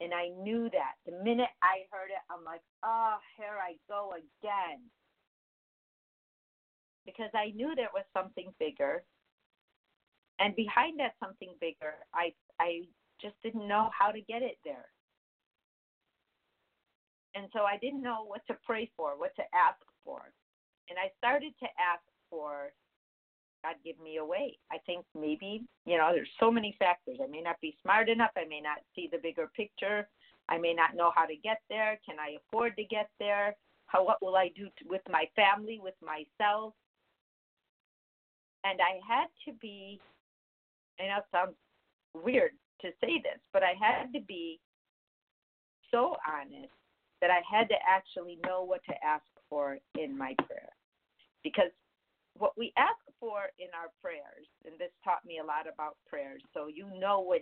And 0.00 0.12
I 0.12 0.28
knew 0.42 0.68
that. 0.70 0.94
The 1.06 1.22
minute 1.24 1.50
I 1.62 1.86
heard 1.90 2.10
it, 2.10 2.20
I'm 2.30 2.44
like, 2.44 2.62
oh, 2.84 3.16
here 3.38 3.56
I 3.62 3.76
go 3.88 4.12
again 4.12 4.80
because 7.04 7.30
I 7.34 7.52
knew 7.54 7.74
there 7.74 7.92
was 7.94 8.04
something 8.12 8.52
bigger. 8.58 9.02
And 10.38 10.54
behind 10.56 10.98
that 10.98 11.14
something 11.20 11.54
bigger, 11.60 11.94
I 12.14 12.32
I 12.58 12.82
just 13.20 13.36
didn't 13.42 13.68
know 13.68 13.90
how 13.96 14.10
to 14.10 14.20
get 14.20 14.42
it 14.42 14.58
there. 14.64 14.86
And 17.34 17.48
so 17.52 17.60
I 17.60 17.78
didn't 17.78 18.02
know 18.02 18.24
what 18.26 18.42
to 18.46 18.56
pray 18.64 18.90
for, 18.96 19.18
what 19.18 19.34
to 19.36 19.42
ask 19.54 19.80
for. 20.04 20.32
And 20.88 20.98
I 20.98 21.10
started 21.18 21.52
to 21.60 21.66
ask 21.78 22.02
for 22.30 22.72
God 23.64 23.76
give 23.82 23.98
me 23.98 24.18
a 24.18 24.24
way. 24.24 24.58
I 24.70 24.76
think 24.84 25.06
maybe, 25.18 25.64
you 25.86 25.96
know, 25.96 26.10
there's 26.12 26.28
so 26.38 26.50
many 26.50 26.76
factors. 26.78 27.18
I 27.22 27.26
may 27.26 27.40
not 27.40 27.58
be 27.62 27.76
smart 27.82 28.10
enough. 28.10 28.30
I 28.36 28.44
may 28.44 28.60
not 28.60 28.78
see 28.94 29.08
the 29.10 29.18
bigger 29.18 29.50
picture. 29.56 30.06
I 30.50 30.58
may 30.58 30.74
not 30.74 30.94
know 30.94 31.10
how 31.16 31.24
to 31.24 31.34
get 31.34 31.62
there. 31.70 31.98
Can 32.04 32.18
I 32.18 32.36
afford 32.36 32.76
to 32.76 32.84
get 32.84 33.08
there? 33.18 33.56
How 33.86 34.04
what 34.04 34.22
will 34.22 34.36
I 34.36 34.50
do 34.54 34.66
to, 34.66 34.88
with 34.88 35.00
my 35.10 35.24
family, 35.34 35.80
with 35.82 35.94
myself? 36.04 36.74
And 38.64 38.80
I 38.80 38.98
had 39.06 39.28
to 39.46 39.52
be, 39.60 40.00
I 40.98 41.06
know 41.06 41.18
it 41.18 41.24
sounds 41.30 41.54
weird 42.14 42.52
to 42.80 42.88
say 43.00 43.20
this, 43.22 43.40
but 43.52 43.62
I 43.62 43.74
had 43.78 44.12
to 44.14 44.20
be 44.20 44.58
so 45.90 46.16
honest 46.26 46.72
that 47.20 47.30
I 47.30 47.40
had 47.48 47.68
to 47.68 47.76
actually 47.88 48.38
know 48.44 48.64
what 48.64 48.82
to 48.88 48.94
ask 49.04 49.24
for 49.48 49.78
in 49.98 50.16
my 50.16 50.34
prayer. 50.46 50.72
Because 51.42 51.70
what 52.36 52.56
we 52.58 52.72
ask 52.76 52.98
for 53.20 53.52
in 53.58 53.68
our 53.76 53.92
prayers, 54.02 54.48
and 54.64 54.74
this 54.78 54.90
taught 55.04 55.24
me 55.24 55.38
a 55.38 55.46
lot 55.46 55.66
about 55.72 55.96
prayers, 56.08 56.42
so 56.52 56.66
you 56.66 56.88
know 56.98 57.20
when 57.20 57.40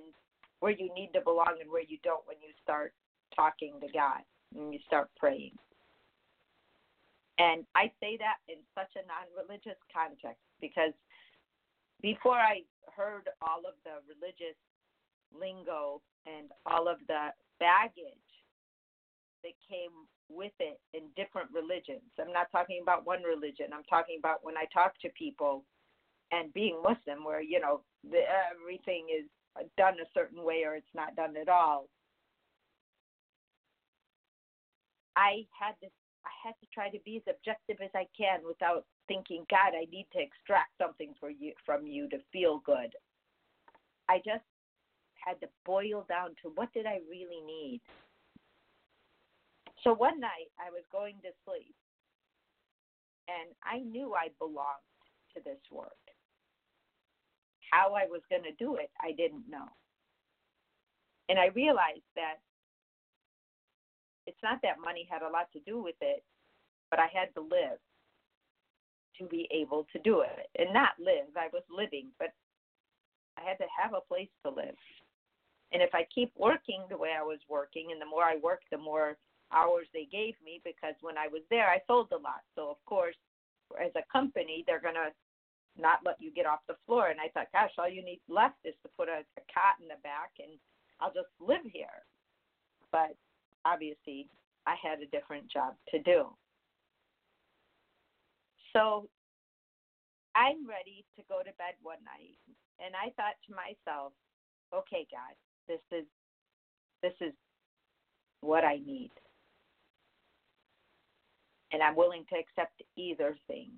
where 0.61 0.73
you 0.73 0.93
need 0.95 1.11
to 1.15 1.21
belong 1.21 1.59
and 1.61 1.71
where 1.71 1.83
you 1.83 1.99
don't 2.05 2.23
when 2.27 2.37
you 2.39 2.55
start 2.63 2.93
talking 3.35 3.75
to 3.81 3.89
God, 3.93 4.23
and 4.55 4.73
you 4.73 4.79
start 4.87 5.09
praying. 5.19 5.57
And 7.39 7.65
I 7.75 7.91
say 7.99 8.17
that 8.19 8.39
in 8.47 8.61
such 8.77 8.93
a 8.95 9.03
non 9.09 9.27
religious 9.35 9.81
context 9.91 10.43
because 10.61 10.93
before 12.03 12.39
I 12.39 12.63
heard 12.97 13.31
all 13.41 13.61
of 13.65 13.79
the 13.85 14.03
religious 14.11 14.59
lingo 15.33 16.03
and 16.27 16.51
all 16.67 16.89
of 16.89 16.99
the 17.09 17.33
baggage 17.59 18.31
that 19.43 19.55
came 19.69 20.07
with 20.29 20.53
it 20.61 20.79
in 20.95 21.03
different 21.17 21.49
religions. 21.53 22.05
I'm 22.19 22.33
not 22.33 22.51
talking 22.53 22.81
about 22.83 23.07
one 23.07 23.23
religion. 23.23 23.73
I'm 23.75 23.85
talking 23.85 24.17
about 24.19 24.45
when 24.45 24.57
I 24.57 24.67
talk 24.73 24.99
to 25.03 25.09
people 25.19 25.65
and 26.31 26.53
being 26.53 26.81
Muslim, 26.83 27.25
where 27.25 27.43
you 27.43 27.61
know 27.61 27.83
the, 28.09 28.23
everything 28.51 29.07
is 29.13 29.27
done 29.77 29.95
a 30.01 30.09
certain 30.15 30.43
way 30.43 30.65
or 30.65 30.75
it's 30.75 30.95
not 30.95 31.15
done 31.17 31.37
at 31.37 31.49
all. 31.49 31.89
I 35.17 35.45
had 35.53 35.75
to 35.83 35.89
I 36.25 36.49
had 36.49 36.55
to 36.61 36.67
try 36.73 36.89
to 36.91 36.99
be 37.05 37.17
as 37.17 37.35
objective 37.35 37.77
as 37.83 37.91
I 37.95 38.07
can 38.17 38.41
without 38.47 38.85
thinking, 39.09 39.45
God, 39.51 39.75
I 39.75 39.87
need 39.91 40.07
to 40.13 40.21
extract 40.21 40.71
something 40.79 41.15
for 41.19 41.31
you 41.31 41.53
from 41.67 41.87
you 41.87 42.09
to 42.11 42.19
feel 42.33 42.63
good. 42.65 42.95
I 44.09 44.19
just 44.19 44.45
had 45.15 45.41
to 45.41 45.49
boil 45.65 46.05
down 46.09 46.31
to 46.43 46.53
what 46.55 46.73
did 46.73 46.87
I 46.87 47.01
really 47.09 47.41
need. 47.47 47.81
So 49.85 49.95
one 49.95 50.21
night 50.21 50.51
I 50.59 50.71
was 50.71 50.85
going 50.93 51.17
to 51.23 51.31
sleep 51.45 51.75
and 53.29 53.51
I 53.65 53.83
knew 53.83 54.15
I 54.15 54.29
belonged 54.39 54.87
to 55.35 55.43
this 55.45 55.61
work. 55.71 55.91
How 57.71 57.95
I 57.95 58.07
was 58.07 58.21
going 58.29 58.43
to 58.43 58.53
do 58.59 58.77
it, 58.77 58.91
I 59.01 59.13
didn't 59.13 59.49
know. 59.49 59.67
And 61.29 61.39
I 61.39 61.47
realized 61.55 62.07
that 62.17 62.37
it's 64.27 64.43
not 64.43 64.61
that 64.63 64.81
money 64.85 65.07
had 65.11 65.23
a 65.23 65.31
lot 65.31 65.49
to 65.53 65.61
do 65.61 65.83
with 65.83 65.97
it, 66.01 66.23
but 66.91 67.01
I 67.01 67.09
had 67.13 67.35
to 67.35 67.41
live 67.41 67.81
to 69.19 69.27
be 69.27 69.49
able 69.51 69.87
to 69.93 69.99
do 70.01 70.21
it. 70.21 70.49
And 70.59 70.73
not 70.73 70.93
live, 70.99 71.29
I 71.37 71.49
was 71.53 71.63
living, 71.71 72.09
but 72.19 72.33
I 73.39 73.49
had 73.49 73.59
to 73.59 73.67
have 73.71 73.95
a 73.95 74.07
place 74.07 74.31
to 74.45 74.51
live. 74.51 74.77
And 75.73 75.83
if 75.83 75.95
I 75.95 76.07
keep 76.15 76.33
working 76.37 76.85
the 76.89 76.97
way 76.97 77.11
I 77.19 77.23
was 77.23 77.41
working, 77.49 77.93
and 77.93 78.01
the 78.01 78.07
more 78.07 78.25
I 78.25 78.37
worked, 78.43 78.69
the 78.71 78.79
more 78.79 79.17
hours 79.53 79.87
they 79.93 80.07
gave 80.11 80.35
me, 80.45 80.61
because 80.65 80.95
when 81.01 81.17
I 81.17 81.29
was 81.29 81.43
there, 81.51 81.69
I 81.69 81.81
sold 81.87 82.13
a 82.13 82.21
lot. 82.21 82.45
So, 82.55 82.71
of 82.71 82.77
course, 82.85 83.17
as 83.81 83.93
a 83.97 84.05
company, 84.13 84.65
they're 84.67 84.81
going 84.81 85.01
to 85.01 85.13
not 85.81 86.05
let 86.05 86.21
you 86.21 86.31
get 86.31 86.45
off 86.45 86.61
the 86.69 86.77
floor. 86.87 87.09
And 87.09 87.21
I 87.21 87.29
thought, 87.33 87.53
gosh, 87.53 87.73
all 87.79 87.89
you 87.89 88.05
need 88.05 88.21
left 88.29 88.61
is 88.65 88.75
to 88.83 88.91
put 88.97 89.09
a, 89.09 89.25
a 89.25 89.43
cot 89.49 89.81
in 89.81 89.89
the 89.89 90.01
back, 90.03 90.37
and 90.39 90.61
I'll 91.01 91.13
just 91.13 91.33
live 91.41 91.65
here. 91.65 92.05
But 92.93 93.17
obviously 93.65 94.29
I 94.67 94.75
had 94.83 95.01
a 95.01 95.07
different 95.07 95.51
job 95.51 95.75
to 95.91 95.99
do. 96.03 96.27
So 98.73 99.09
I'm 100.35 100.67
ready 100.67 101.05
to 101.17 101.23
go 101.29 101.39
to 101.39 101.53
bed 101.59 101.77
one 101.83 102.03
night 102.05 102.39
and 102.81 102.95
I 102.97 103.13
thought 103.17 103.37
to 103.49 103.55
myself, 103.55 104.13
okay 104.75 105.07
God, 105.11 105.37
this 105.69 105.83
is 105.93 106.07
this 107.03 107.15
is 107.21 107.35
what 108.41 108.65
I 108.65 108.77
need. 108.77 109.11
And 111.73 111.83
I'm 111.83 111.97
willing 111.97 112.25
to 112.31 112.37
accept 112.37 112.83
either 112.97 113.37
thing. 113.47 113.71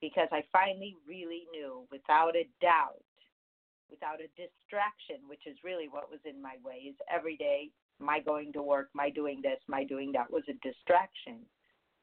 Because 0.00 0.28
I 0.32 0.42
finally 0.52 0.96
really 1.06 1.44
knew 1.52 1.84
without 1.90 2.34
a 2.36 2.48
doubt 2.60 3.02
without 3.92 4.24
a 4.24 4.32
distraction, 4.34 5.22
which 5.28 5.46
is 5.46 5.56
really 5.62 5.86
what 5.86 6.10
was 6.10 6.24
in 6.24 6.40
my 6.40 6.56
way, 6.64 6.88
is 6.88 6.96
every 7.12 7.36
day 7.36 7.68
my 8.00 8.18
going 8.18 8.52
to 8.54 8.62
work, 8.62 8.88
my 8.94 9.10
doing 9.10 9.38
this, 9.44 9.60
my 9.68 9.84
doing 9.84 10.10
that 10.12 10.32
was 10.32 10.42
a 10.48 10.56
distraction. 10.66 11.44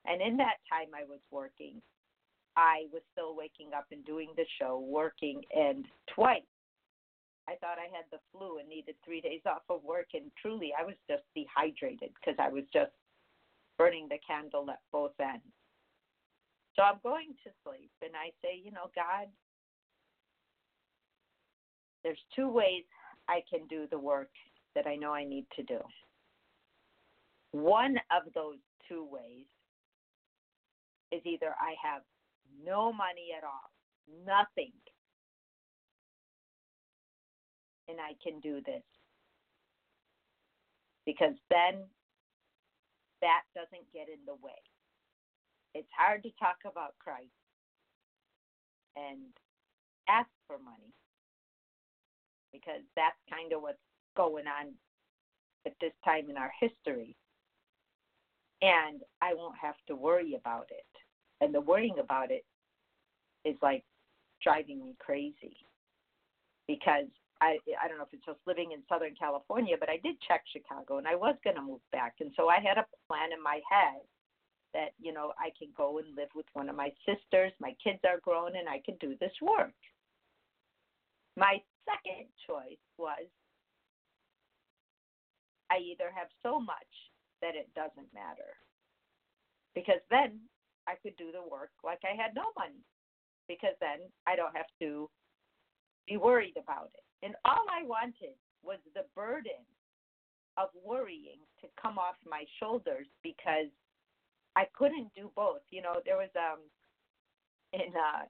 And 0.06 0.22
in 0.22 0.38
that 0.38 0.62
time 0.72 0.94
I 0.96 1.04
was 1.04 1.20
working, 1.32 1.82
I 2.56 2.86
was 2.94 3.02
still 3.12 3.36
waking 3.36 3.74
up 3.76 3.88
and 3.92 4.06
doing 4.06 4.30
the 4.38 4.46
show, 4.62 4.80
working, 4.80 5.42
and 5.52 5.86
twice 6.14 6.48
I 7.50 7.58
thought 7.58 7.82
I 7.82 7.90
had 7.90 8.06
the 8.14 8.22
flu 8.30 8.62
and 8.62 8.70
needed 8.70 8.94
three 9.02 9.26
days 9.26 9.42
off 9.50 9.66
of 9.74 9.82
work. 9.82 10.14
And 10.14 10.30
truly, 10.38 10.70
I 10.78 10.86
was 10.86 10.94
just 11.10 11.26
dehydrated 11.34 12.14
because 12.14 12.38
I 12.38 12.54
was 12.54 12.62
just 12.70 12.94
burning 13.74 14.06
the 14.06 14.22
candle 14.22 14.70
at 14.70 14.86
both 14.94 15.18
ends. 15.18 15.50
So 16.78 16.86
I'm 16.86 17.02
going 17.02 17.34
to 17.42 17.50
sleep 17.66 17.90
and 18.06 18.14
I 18.14 18.30
say, 18.46 18.62
you 18.62 18.70
know, 18.70 18.94
God, 18.94 19.34
there's 22.04 22.20
two 22.36 22.50
ways 22.50 22.84
I 23.28 23.42
can 23.50 23.68
do 23.68 23.88
the 23.90 24.00
work 24.00 24.30
that 24.76 24.88
I 24.88 24.96
know 24.96 25.14
I 25.14 25.24
need 25.24 25.46
to 25.56 25.64
do. 25.64 25.80
One 27.52 27.98
of 28.12 28.32
those 28.34 28.58
two 28.88 29.08
ways 29.10 29.46
is 31.12 31.22
either 31.26 31.54
I 31.60 31.76
have 31.84 32.04
no 32.64 32.94
money 32.94 33.30
at 33.36 33.44
all, 33.44 33.72
nothing, 34.26 34.72
and 37.88 37.98
I 38.00 38.14
can 38.24 38.40
do 38.40 38.62
this. 38.66 38.84
Because 41.06 41.36
then 41.50 41.84
that 43.22 43.42
doesn't 43.56 43.92
get 43.94 44.08
in 44.08 44.24
the 44.26 44.36
way. 44.36 44.62
It's 45.74 45.90
hard 45.98 46.24
to 46.24 46.30
talk 46.40 46.58
about 46.66 46.94
Christ 47.00 47.30
and 48.96 49.34
ask 50.08 50.30
for 50.48 50.58
money 50.60 50.94
because 52.52 52.82
that's 52.96 53.18
kind 53.30 53.54
of 53.54 53.62
what's 53.62 53.78
going 54.18 54.46
on 54.48 54.74
at 55.66 55.74
this 55.82 55.94
time 56.04 56.30
in 56.30 56.38
our 56.38 56.52
history. 56.60 57.16
And 58.62 59.02
I 59.22 59.34
won't 59.34 59.56
have 59.62 59.76
to 59.88 59.96
worry 59.96 60.36
about 60.36 60.68
it. 60.70 60.86
And 61.42 61.54
the 61.54 61.62
worrying 61.62 62.00
about 62.00 62.32
it 62.32 62.44
is 63.46 63.56
like 63.62 63.84
driving 64.44 64.84
me 64.84 64.96
crazy 65.00 65.56
because 66.68 67.08
I 67.42 67.58
I 67.82 67.88
don't 67.88 67.98
know 67.98 68.04
if 68.04 68.14
it's 68.14 68.26
just 68.26 68.40
living 68.46 68.72
in 68.74 68.84
Southern 68.90 69.16
California, 69.16 69.76
but 69.80 69.90
I 69.90 69.98
did 70.04 70.16
check 70.28 70.44
Chicago 70.52 70.98
and 70.98 71.08
I 71.08 71.16
was 71.16 71.36
going 71.44 71.56
to 71.56 71.62
move 71.62 71.82
back, 71.92 72.16
and 72.20 72.32
so 72.36 72.50
I 72.50 72.60
had 72.60 72.78
a 72.78 72.86
plan 73.08 73.32
in 73.36 73.42
my 73.42 73.60
head 73.70 74.04
that 74.74 74.92
you 75.00 75.14
know 75.14 75.34
I 75.40 75.50
can 75.58 75.70
go 75.76 76.00
and 76.00 76.16
live 76.16 76.30
with 76.36 76.46
one 76.54 76.70
of 76.70 76.76
my 76.76 76.92
sisters. 77.08 77.52
My 77.60 77.76
kids 77.84 78.00
are 78.04 78.20
grown, 78.22 78.56
and 78.56 78.68
I 78.68 78.82
can 78.86 78.96
do 79.00 79.16
this 79.20 79.34
work. 79.42 79.74
My 81.38 81.62
second 81.90 82.30
choice 82.46 82.82
was 82.98 83.26
I 85.72 85.78
either 85.78 86.10
have 86.14 86.30
so 86.44 86.60
much 86.60 86.92
that 87.42 87.56
it 87.56 87.70
doesn't 87.76 88.14
matter. 88.14 88.58
Because 89.76 90.02
then 90.10 90.40
I 90.88 90.96
could 91.02 91.16
do 91.18 91.32
the 91.32 91.42
work 91.42 91.70
like 91.84 92.02
I 92.04 92.16
had 92.16 92.34
no 92.36 92.50
money. 92.58 92.82
Because 93.48 93.78
then 93.80 94.06
I 94.28 94.36
don't 94.36 94.56
have 94.56 94.70
to 94.82 95.10
be 96.08 96.18
worried 96.18 96.58
about 96.58 96.92
it. 96.94 97.06
And 97.26 97.36
all 97.46 97.66
I 97.70 97.86
wanted 97.86 98.38
was 98.64 98.80
the 98.94 99.06
burden 99.16 99.62
of 100.58 100.70
worrying 100.84 101.40
to 101.62 101.68
come 101.82 101.98
off 101.98 102.16
my 102.30 102.44
shoulders 102.60 103.08
because 103.24 103.72
I 104.56 104.66
couldn't 104.78 105.10
do 105.16 105.32
both. 105.36 105.62
You 105.70 105.82
know, 105.82 106.02
there 106.06 106.18
was 106.18 106.30
um 106.36 106.60
in 107.74 107.94
uh 107.96 108.26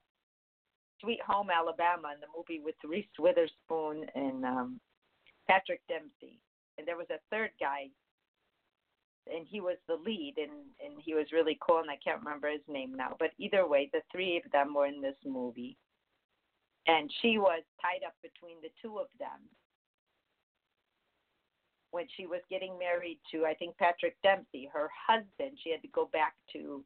Sweet 1.02 1.22
Home 1.28 1.50
Alabama 1.50 2.12
in 2.14 2.20
the 2.20 2.28
movie 2.36 2.62
with 2.64 2.76
Reese 2.84 3.06
Witherspoon 3.18 4.06
and 4.16 4.46
um 4.46 4.80
Patrick 5.48 5.82
Dempsey. 5.88 6.40
And 6.78 6.88
there 6.88 6.98
was 6.98 7.10
a 7.10 7.20
third 7.32 7.52
guy 7.60 7.90
and 9.32 9.46
he 9.48 9.62
was 9.62 9.78
the 9.88 9.96
lead 9.96 10.36
and 10.38 10.52
and 10.84 11.02
he 11.04 11.14
was 11.14 11.32
really 11.32 11.58
cool 11.62 11.80
and 11.80 11.90
I 11.90 11.98
can't 12.04 12.24
remember 12.24 12.50
his 12.50 12.68
name 12.68 12.94
now. 12.96 13.16
But 13.20 13.32
either 13.38 13.68
way, 13.68 13.90
the 13.92 14.02
three 14.12 14.38
of 14.44 14.52
them 14.52 14.74
were 14.74 14.88
in 14.88 15.02
this 15.02 15.18
movie. 15.26 15.78
And 16.88 17.12
she 17.22 17.38
was 17.38 17.62
tied 17.82 18.06
up 18.06 18.16
between 18.24 18.58
the 18.62 18.72
two 18.82 18.98
of 18.98 19.08
them 19.20 19.46
when 21.92 22.06
she 22.16 22.26
was 22.26 22.42
getting 22.50 22.78
married 22.78 23.20
to 23.32 23.46
I 23.46 23.54
think 23.54 23.78
Patrick 23.78 24.16
Dempsey, 24.22 24.70
her 24.72 24.90
husband, 25.08 25.58
she 25.64 25.72
had 25.72 25.82
to 25.82 25.88
go 25.90 26.10
back 26.12 26.34
to 26.54 26.84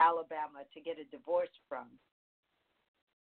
Alabama 0.00 0.64
to 0.72 0.80
get 0.80 0.98
a 0.98 1.04
divorce 1.14 1.52
from 1.68 1.86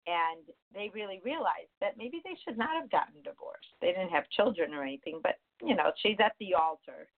and 0.08 0.40
they 0.74 0.90
really 0.96 1.20
realized 1.24 1.76
that 1.82 1.98
maybe 1.98 2.22
they 2.24 2.36
should 2.44 2.58
not 2.58 2.80
have 2.80 2.90
gotten 2.90 3.22
divorced. 3.24 3.76
They 3.82 3.92
didn't 3.92 4.16
have 4.16 4.30
children 4.32 4.74
or 4.74 4.82
anything, 4.82 5.20
but 5.22 5.36
you 5.62 5.76
know, 5.76 5.92
she's 6.02 6.18
at 6.24 6.34
the 6.40 6.56
altar, 6.56 7.12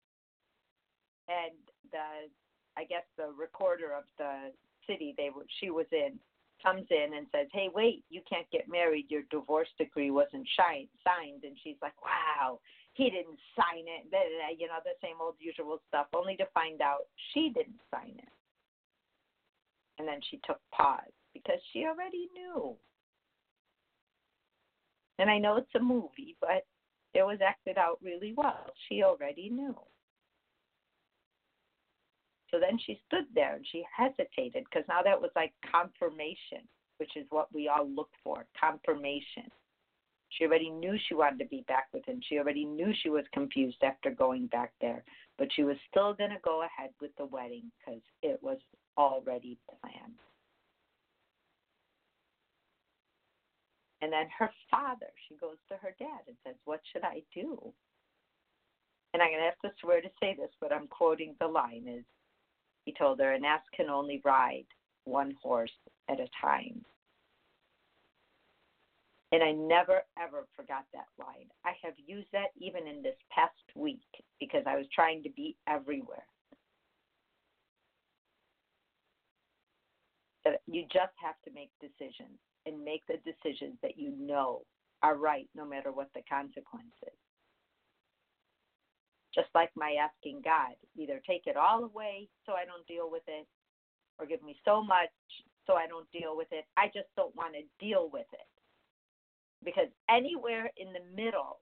and 1.28 1.54
the 1.92 2.32
I 2.76 2.84
guess 2.84 3.04
the 3.16 3.28
recorder 3.38 3.92
of 3.92 4.04
the 4.16 4.52
city 4.88 5.14
they 5.16 5.28
she 5.60 5.70
was 5.70 5.86
in 5.92 6.18
comes 6.62 6.86
in 6.90 7.14
and 7.14 7.26
says, 7.30 7.46
"Hey, 7.52 7.68
wait, 7.72 8.04
you 8.08 8.22
can't 8.28 8.50
get 8.50 8.68
married. 8.68 9.10
Your 9.10 9.22
divorce 9.30 9.68
decree 9.76 10.10
wasn't 10.10 10.48
signed." 10.56 11.44
And 11.44 11.56
she's 11.62 11.76
like, 11.82 12.00
"Wow, 12.02 12.60
he 12.94 13.10
didn't 13.10 13.38
sign 13.54 13.84
it." 13.86 14.08
You 14.58 14.66
know, 14.68 14.80
the 14.82 14.96
same 15.02 15.20
old 15.20 15.36
usual 15.38 15.80
stuff. 15.88 16.06
Only 16.14 16.36
to 16.36 16.46
find 16.54 16.80
out 16.80 17.06
she 17.32 17.50
didn't 17.50 17.80
sign 17.92 18.16
it. 18.16 18.32
And 19.98 20.06
then 20.06 20.20
she 20.30 20.40
took 20.46 20.60
pause 20.70 21.17
because 21.44 21.60
she 21.72 21.84
already 21.84 22.28
knew. 22.34 22.76
And 25.18 25.28
I 25.30 25.38
know 25.38 25.56
it's 25.56 25.74
a 25.74 25.80
movie, 25.80 26.36
but 26.40 26.64
it 27.14 27.22
was 27.22 27.38
acted 27.44 27.78
out 27.78 27.98
really 28.02 28.34
well. 28.36 28.66
She 28.88 29.02
already 29.02 29.50
knew. 29.50 29.76
So 32.50 32.58
then 32.58 32.78
she 32.86 33.00
stood 33.06 33.24
there 33.34 33.56
and 33.56 33.66
she 33.70 33.84
hesitated 33.94 34.64
because 34.64 34.86
now 34.88 35.02
that 35.02 35.20
was 35.20 35.30
like 35.36 35.52
confirmation, 35.70 36.66
which 36.98 37.16
is 37.16 37.26
what 37.30 37.52
we 37.52 37.68
all 37.68 37.88
look 37.88 38.10
for 38.24 38.46
confirmation. 38.58 39.50
She 40.30 40.44
already 40.44 40.70
knew 40.70 40.96
she 41.08 41.14
wanted 41.14 41.38
to 41.40 41.46
be 41.46 41.64
back 41.68 41.88
with 41.92 42.04
him. 42.06 42.20
She 42.28 42.38
already 42.38 42.64
knew 42.64 42.92
she 43.02 43.08
was 43.08 43.24
confused 43.32 43.82
after 43.82 44.10
going 44.10 44.46
back 44.46 44.72
there, 44.80 45.02
but 45.38 45.48
she 45.54 45.64
was 45.64 45.76
still 45.90 46.14
going 46.14 46.30
to 46.30 46.38
go 46.44 46.62
ahead 46.62 46.90
with 47.00 47.10
the 47.16 47.24
wedding 47.26 47.70
because 47.78 48.02
it 48.22 48.38
was 48.42 48.58
already 48.96 49.58
planned. 49.68 50.18
And 54.00 54.12
then 54.12 54.26
her 54.38 54.50
father, 54.70 55.08
she 55.26 55.36
goes 55.36 55.56
to 55.68 55.76
her 55.76 55.94
dad 55.98 56.20
and 56.26 56.36
says, 56.46 56.54
What 56.64 56.80
should 56.92 57.04
I 57.04 57.22
do? 57.34 57.72
And 59.12 59.22
I'm 59.22 59.30
going 59.30 59.40
to 59.40 59.44
have 59.44 59.60
to 59.64 59.76
swear 59.80 60.00
to 60.00 60.10
say 60.20 60.36
this, 60.38 60.50
but 60.60 60.72
I'm 60.72 60.86
quoting 60.86 61.34
the 61.40 61.48
line 61.48 61.86
is 61.88 62.04
he 62.84 62.94
told 62.96 63.20
her, 63.20 63.32
an 63.32 63.44
ass 63.44 63.62
can 63.74 63.88
only 63.88 64.20
ride 64.24 64.66
one 65.04 65.34
horse 65.42 65.72
at 66.08 66.20
a 66.20 66.28
time. 66.40 66.84
And 69.32 69.42
I 69.42 69.52
never, 69.52 70.02
ever 70.18 70.46
forgot 70.56 70.84
that 70.94 71.08
line. 71.18 71.48
I 71.64 71.72
have 71.82 71.94
used 72.06 72.28
that 72.32 72.48
even 72.56 72.86
in 72.86 73.02
this 73.02 73.16
past 73.30 73.52
week 73.74 74.00
because 74.40 74.62
I 74.66 74.76
was 74.76 74.86
trying 74.94 75.22
to 75.22 75.30
be 75.30 75.56
everywhere. 75.66 76.24
You 80.66 80.84
just 80.84 81.12
have 81.22 81.34
to 81.44 81.50
make 81.52 81.70
decisions 81.80 82.38
and 82.66 82.84
make 82.84 83.02
the 83.06 83.18
decisions 83.24 83.76
that 83.82 83.98
you 83.98 84.12
know 84.18 84.62
are 85.02 85.16
right 85.16 85.48
no 85.54 85.64
matter 85.64 85.92
what 85.92 86.08
the 86.14 86.22
consequences. 86.28 87.16
Just 89.34 89.48
like 89.54 89.70
my 89.76 89.96
asking 90.00 90.42
God, 90.44 90.74
either 90.96 91.20
take 91.26 91.46
it 91.46 91.56
all 91.56 91.84
away 91.84 92.28
so 92.44 92.52
I 92.52 92.64
don't 92.64 92.86
deal 92.86 93.10
with 93.10 93.22
it, 93.28 93.46
or 94.18 94.26
give 94.26 94.42
me 94.42 94.56
so 94.64 94.82
much 94.82 95.10
so 95.66 95.74
I 95.74 95.86
don't 95.86 96.10
deal 96.10 96.36
with 96.36 96.48
it. 96.50 96.64
I 96.76 96.86
just 96.86 97.08
don't 97.16 97.34
want 97.36 97.54
to 97.54 97.84
deal 97.84 98.08
with 98.12 98.26
it. 98.32 98.46
Because 99.64 99.88
anywhere 100.08 100.70
in 100.76 100.88
the 100.92 101.22
middle, 101.22 101.58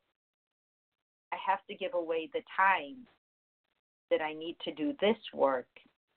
I 1.33 1.37
have 1.45 1.59
to 1.69 1.75
give 1.75 1.95
away 1.95 2.31
the 2.33 2.43
time 2.57 3.07
that 4.11 4.23
I 4.23 4.33
need 4.33 4.57
to 4.65 4.73
do 4.73 4.95
this 5.01 5.17
work 5.35 5.67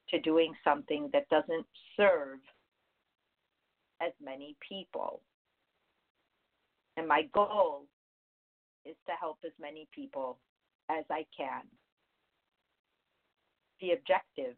to 0.10 0.20
doing 0.20 0.54
something 0.64 1.10
that 1.14 1.30
doesn't 1.30 1.66
serve 1.98 2.40
as 4.02 4.12
many 4.24 4.56
people. 4.68 5.22
And 6.98 7.08
my 7.08 7.24
goal 7.34 7.86
is 8.86 8.96
to 9.08 9.14
help 9.20 9.38
as 9.46 9.52
many 9.60 9.88
people 9.94 10.38
as 10.90 11.06
I 11.10 11.26
can. 11.36 11.64
Be 13.80 13.94
objective 13.94 14.56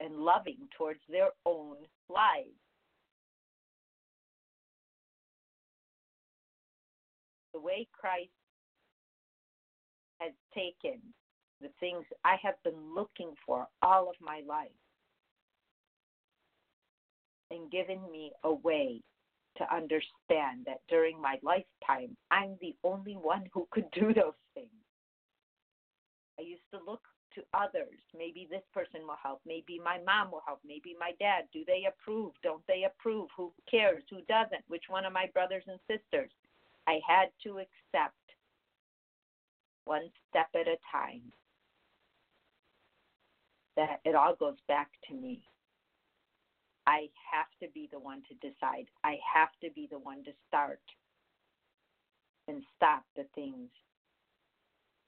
and 0.00 0.16
loving 0.16 0.68
towards 0.76 1.00
their 1.08 1.30
own 1.46 1.76
lives. 2.08 2.58
The 7.54 7.60
way 7.60 7.86
Christ 7.92 8.30
has 10.20 10.32
taken 10.54 11.00
the 11.60 11.68
things 11.80 12.04
I 12.24 12.36
have 12.42 12.56
been 12.64 12.94
looking 12.94 13.34
for 13.46 13.66
all 13.82 14.08
of 14.08 14.16
my 14.20 14.42
life 14.46 14.70
and 17.52 17.70
given 17.70 18.00
me 18.10 18.32
a 18.44 18.52
way 18.52 19.00
to 19.58 19.74
understand 19.74 20.64
that 20.66 20.80
during 20.88 21.20
my 21.20 21.36
lifetime, 21.42 22.16
I'm 22.30 22.56
the 22.60 22.74
only 22.82 23.14
one 23.14 23.44
who 23.52 23.68
could 23.70 23.90
do 23.92 24.14
those 24.14 24.40
things. 24.54 24.68
I 26.38 26.42
used 26.42 26.62
to 26.72 26.80
look 26.84 27.02
to 27.34 27.42
others. 27.54 28.00
Maybe 28.16 28.48
this 28.50 28.62
person 28.72 29.06
will 29.06 29.20
help. 29.22 29.40
Maybe 29.46 29.80
my 29.82 29.98
mom 30.04 30.30
will 30.30 30.42
help. 30.46 30.60
Maybe 30.66 30.96
my 30.98 31.12
dad. 31.20 31.44
Do 31.52 31.64
they 31.66 31.86
approve? 31.88 32.32
Don't 32.42 32.66
they 32.66 32.84
approve? 32.84 33.28
Who 33.36 33.52
cares? 33.70 34.02
Who 34.10 34.20
doesn't? 34.28 34.64
Which 34.68 34.84
one 34.88 35.04
of 35.04 35.12
my 35.12 35.26
brothers 35.32 35.64
and 35.66 35.78
sisters? 35.88 36.30
I 36.86 36.98
had 37.06 37.28
to 37.44 37.58
accept 37.58 38.16
one 39.84 40.08
step 40.28 40.48
at 40.54 40.68
a 40.68 40.76
time 40.90 41.22
that 43.76 44.00
it 44.04 44.14
all 44.14 44.34
goes 44.36 44.58
back 44.68 44.90
to 45.08 45.14
me. 45.14 45.42
I 46.86 47.08
have 47.32 47.46
to 47.62 47.72
be 47.72 47.88
the 47.92 47.98
one 47.98 48.22
to 48.28 48.34
decide. 48.34 48.86
I 49.04 49.16
have 49.34 49.50
to 49.62 49.70
be 49.74 49.88
the 49.90 49.98
one 49.98 50.24
to 50.24 50.32
start 50.48 50.80
and 52.48 52.62
stop 52.76 53.04
the 53.16 53.24
things 53.34 53.70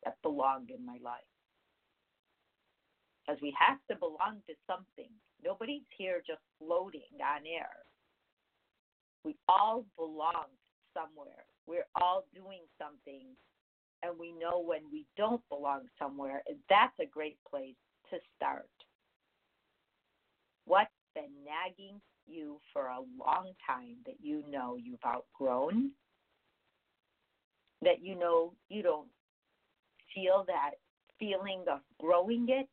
that 0.05 0.17
belong 0.23 0.67
in 0.77 0.85
my 0.85 0.99
life. 1.03 1.25
Because 3.27 3.41
we 3.43 3.55
have 3.59 3.79
to 3.91 3.97
belong 3.97 4.43
to 4.47 4.55
something. 4.67 5.11
Nobody's 5.45 5.89
here 5.97 6.23
just 6.27 6.43
floating 6.59 7.01
on 7.21 7.43
air. 7.47 7.71
We 9.25 9.37
all 9.49 9.85
belong 9.97 10.53
somewhere. 10.93 11.45
We're 11.67 11.89
all 12.01 12.25
doing 12.35 12.61
something, 12.79 13.25
and 14.03 14.19
we 14.19 14.33
know 14.33 14.61
when 14.61 14.83
we 14.93 15.07
don't 15.17 15.43
belong 15.49 15.89
somewhere, 15.99 16.43
and 16.47 16.59
that's 16.69 16.93
a 17.01 17.07
great 17.07 17.39
place 17.51 17.77
to 18.11 18.19
start. 18.37 18.69
What's 20.67 20.91
been 21.14 21.31
nagging 21.44 22.00
you 22.27 22.61
for 22.72 22.87
a 22.87 23.00
long 23.18 23.53
time 23.66 23.96
that 24.07 24.16
you 24.20 24.42
know 24.50 24.77
you've 24.77 25.05
outgrown? 25.07 25.90
That 27.83 28.03
you 28.03 28.18
know 28.18 28.53
you 28.68 28.83
don't 28.83 29.09
feel 30.14 30.44
that 30.46 30.72
feeling 31.18 31.64
of 31.70 31.81
growing 32.00 32.46
it, 32.48 32.68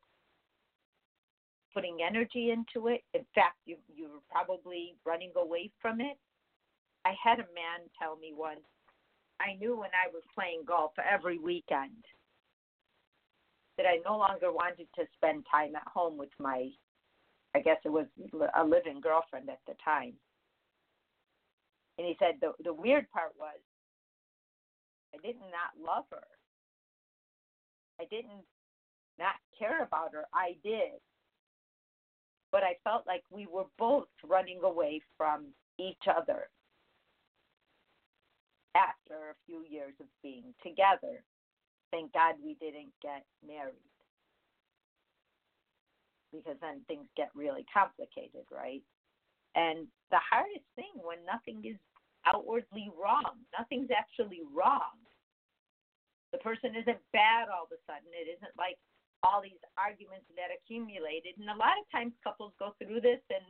putting 1.73 1.97
energy 2.07 2.51
into 2.51 2.87
it. 2.87 3.01
In 3.13 3.25
fact, 3.35 3.57
you 3.65 3.77
you 3.93 4.05
were 4.05 4.25
probably 4.29 4.95
running 5.05 5.31
away 5.35 5.71
from 5.81 6.01
it. 6.01 6.17
I 7.05 7.13
had 7.21 7.39
a 7.39 7.49
man 7.53 7.89
tell 7.99 8.15
me 8.15 8.33
once, 8.35 8.61
I 9.39 9.57
knew 9.59 9.75
when 9.75 9.89
I 9.89 10.09
was 10.13 10.21
playing 10.35 10.63
golf 10.67 10.91
every 10.99 11.39
weekend 11.39 12.05
that 13.77 13.85
I 13.85 13.97
no 14.05 14.17
longer 14.17 14.51
wanted 14.51 14.87
to 14.95 15.05
spend 15.15 15.45
time 15.49 15.75
at 15.75 15.87
home 15.91 16.17
with 16.17 16.29
my, 16.39 16.69
I 17.55 17.59
guess 17.59 17.77
it 17.83 17.89
was 17.91 18.05
a 18.57 18.63
living 18.63 19.01
girlfriend 19.01 19.49
at 19.49 19.59
the 19.67 19.73
time. 19.83 20.13
And 21.97 22.07
he 22.07 22.15
said 22.19 22.35
the 22.39 22.53
the 22.63 22.73
weird 22.73 23.09
part 23.11 23.31
was 23.37 23.59
I 25.13 25.17
did 25.25 25.35
not 25.39 25.51
not 25.51 25.85
love 25.85 26.05
her. 26.11 26.23
I 27.99 28.05
didn't 28.05 28.45
not 29.19 29.35
care 29.57 29.83
about 29.83 30.13
her. 30.13 30.25
I 30.33 30.55
did. 30.63 30.99
But 32.51 32.63
I 32.63 32.75
felt 32.83 33.05
like 33.07 33.23
we 33.29 33.47
were 33.47 33.65
both 33.77 34.07
running 34.25 34.59
away 34.63 35.01
from 35.17 35.47
each 35.79 36.03
other 36.07 36.49
after 38.75 39.31
a 39.31 39.35
few 39.45 39.63
years 39.69 39.93
of 39.99 40.07
being 40.23 40.53
together. 40.63 41.23
Thank 41.91 42.13
God 42.13 42.35
we 42.43 42.55
didn't 42.55 42.91
get 43.01 43.25
married. 43.45 43.90
Because 46.31 46.57
then 46.61 46.81
things 46.87 47.05
get 47.15 47.29
really 47.35 47.65
complicated, 47.67 48.47
right? 48.51 48.81
And 49.55 49.87
the 50.11 50.23
hardest 50.23 50.65
thing 50.75 50.95
when 51.03 51.19
nothing 51.27 51.59
is 51.67 51.75
outwardly 52.25 52.89
wrong, 52.95 53.43
nothing's 53.51 53.91
actually 53.91 54.41
wrong 54.55 54.95
the 56.31 56.39
person 56.39 56.75
isn't 56.75 56.99
bad 57.11 57.51
all 57.51 57.67
of 57.67 57.75
a 57.75 57.79
sudden. 57.83 58.07
It 58.15 58.31
isn't 58.39 58.55
like 58.55 58.79
all 59.21 59.43
these 59.43 59.59
arguments 59.77 60.25
that 60.39 60.49
accumulated. 60.49 61.35
And 61.37 61.51
a 61.51 61.59
lot 61.59 61.77
of 61.77 61.85
times 61.91 62.15
couples 62.23 62.55
go 62.57 62.73
through 62.79 63.03
this 63.03 63.21
and 63.29 63.43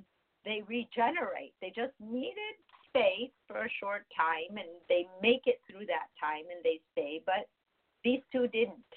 they 0.44 0.66
regenerate. 0.66 1.54
They 1.62 1.72
just 1.72 1.94
needed 2.02 2.58
space 2.90 3.32
for 3.48 3.64
a 3.64 3.78
short 3.80 4.10
time 4.12 4.58
and 4.58 4.68
they 4.90 5.08
make 5.22 5.46
it 5.46 5.62
through 5.70 5.86
that 5.88 6.12
time 6.18 6.50
and 6.50 6.60
they 6.66 6.82
stay. 6.92 7.22
But 7.24 7.48
these 8.04 8.26
two 8.34 8.50
didn't. 8.50 8.92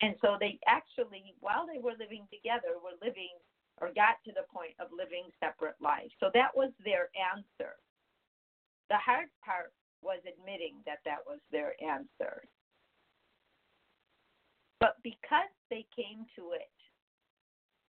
And 0.00 0.14
so 0.22 0.36
they 0.40 0.58
actually, 0.66 1.34
while 1.40 1.66
they 1.66 1.78
were 1.78 1.96
living 1.98 2.24
together, 2.32 2.80
were 2.80 2.96
living 3.04 3.36
or 3.80 3.92
got 3.92 4.16
to 4.24 4.32
the 4.32 4.48
point 4.52 4.72
of 4.80 4.88
living 4.92 5.28
separate 5.40 5.76
lives. 5.80 6.12
So 6.20 6.30
that 6.32 6.52
was 6.56 6.72
their 6.84 7.08
answer. 7.16 7.76
The 8.88 8.96
hard 8.96 9.28
part 9.44 9.72
was 10.02 10.20
admitting 10.24 10.80
that 10.86 11.00
that 11.04 11.20
was 11.26 11.40
their 11.52 11.76
answer. 11.84 12.44
But 14.80 14.96
because 15.04 15.52
they 15.68 15.84
came 15.94 16.24
to 16.36 16.52
it 16.56 16.72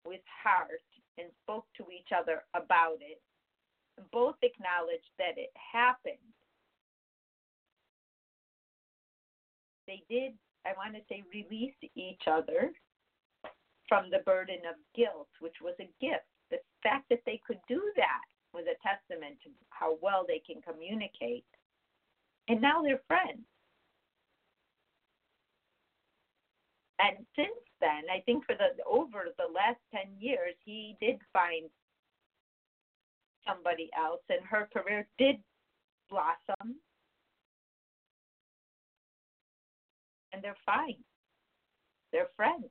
with 0.04 0.20
heart 0.44 0.84
and 1.16 1.28
spoke 1.42 1.66
to 1.76 1.88
each 1.88 2.12
other 2.12 2.44
about 2.54 3.00
it, 3.00 3.20
both 4.12 4.36
acknowledged 4.42 5.12
that 5.18 5.36
it 5.36 5.52
happened. 5.56 6.16
They 9.86 10.02
did, 10.08 10.32
I 10.66 10.72
want 10.76 10.94
to 10.94 11.02
say, 11.08 11.22
release 11.32 11.74
each 11.94 12.22
other 12.26 12.70
from 13.88 14.10
the 14.10 14.20
burden 14.24 14.62
of 14.68 14.76
guilt, 14.94 15.28
which 15.40 15.56
was 15.60 15.74
a 15.80 15.90
gift. 16.00 16.26
The 16.50 16.58
fact 16.82 17.08
that 17.10 17.22
they 17.26 17.40
could 17.46 17.60
do 17.68 17.80
that 17.96 18.26
was 18.54 18.64
a 18.64 18.78
testament 18.86 19.38
to 19.44 19.50
how 19.70 19.98
well 20.00 20.24
they 20.26 20.40
can 20.44 20.62
communicate. 20.62 21.44
And 22.48 22.60
now 22.60 22.82
they're 22.82 23.02
friends. 23.08 23.44
And 26.98 27.26
since 27.34 27.58
then, 27.80 28.02
I 28.14 28.20
think 28.20 28.44
for 28.46 28.54
the 28.54 28.78
over 28.86 29.26
the 29.36 29.52
last 29.52 29.80
ten 29.90 30.14
years, 30.20 30.54
he 30.64 30.96
did 31.00 31.18
find 31.32 31.68
somebody 33.46 33.90
else, 33.98 34.20
and 34.28 34.46
her 34.46 34.68
career 34.72 35.06
did 35.18 35.36
blossom, 36.08 36.76
and 40.32 40.42
they're 40.42 40.56
fine. 40.64 40.96
They're 42.12 42.30
friends. 42.36 42.66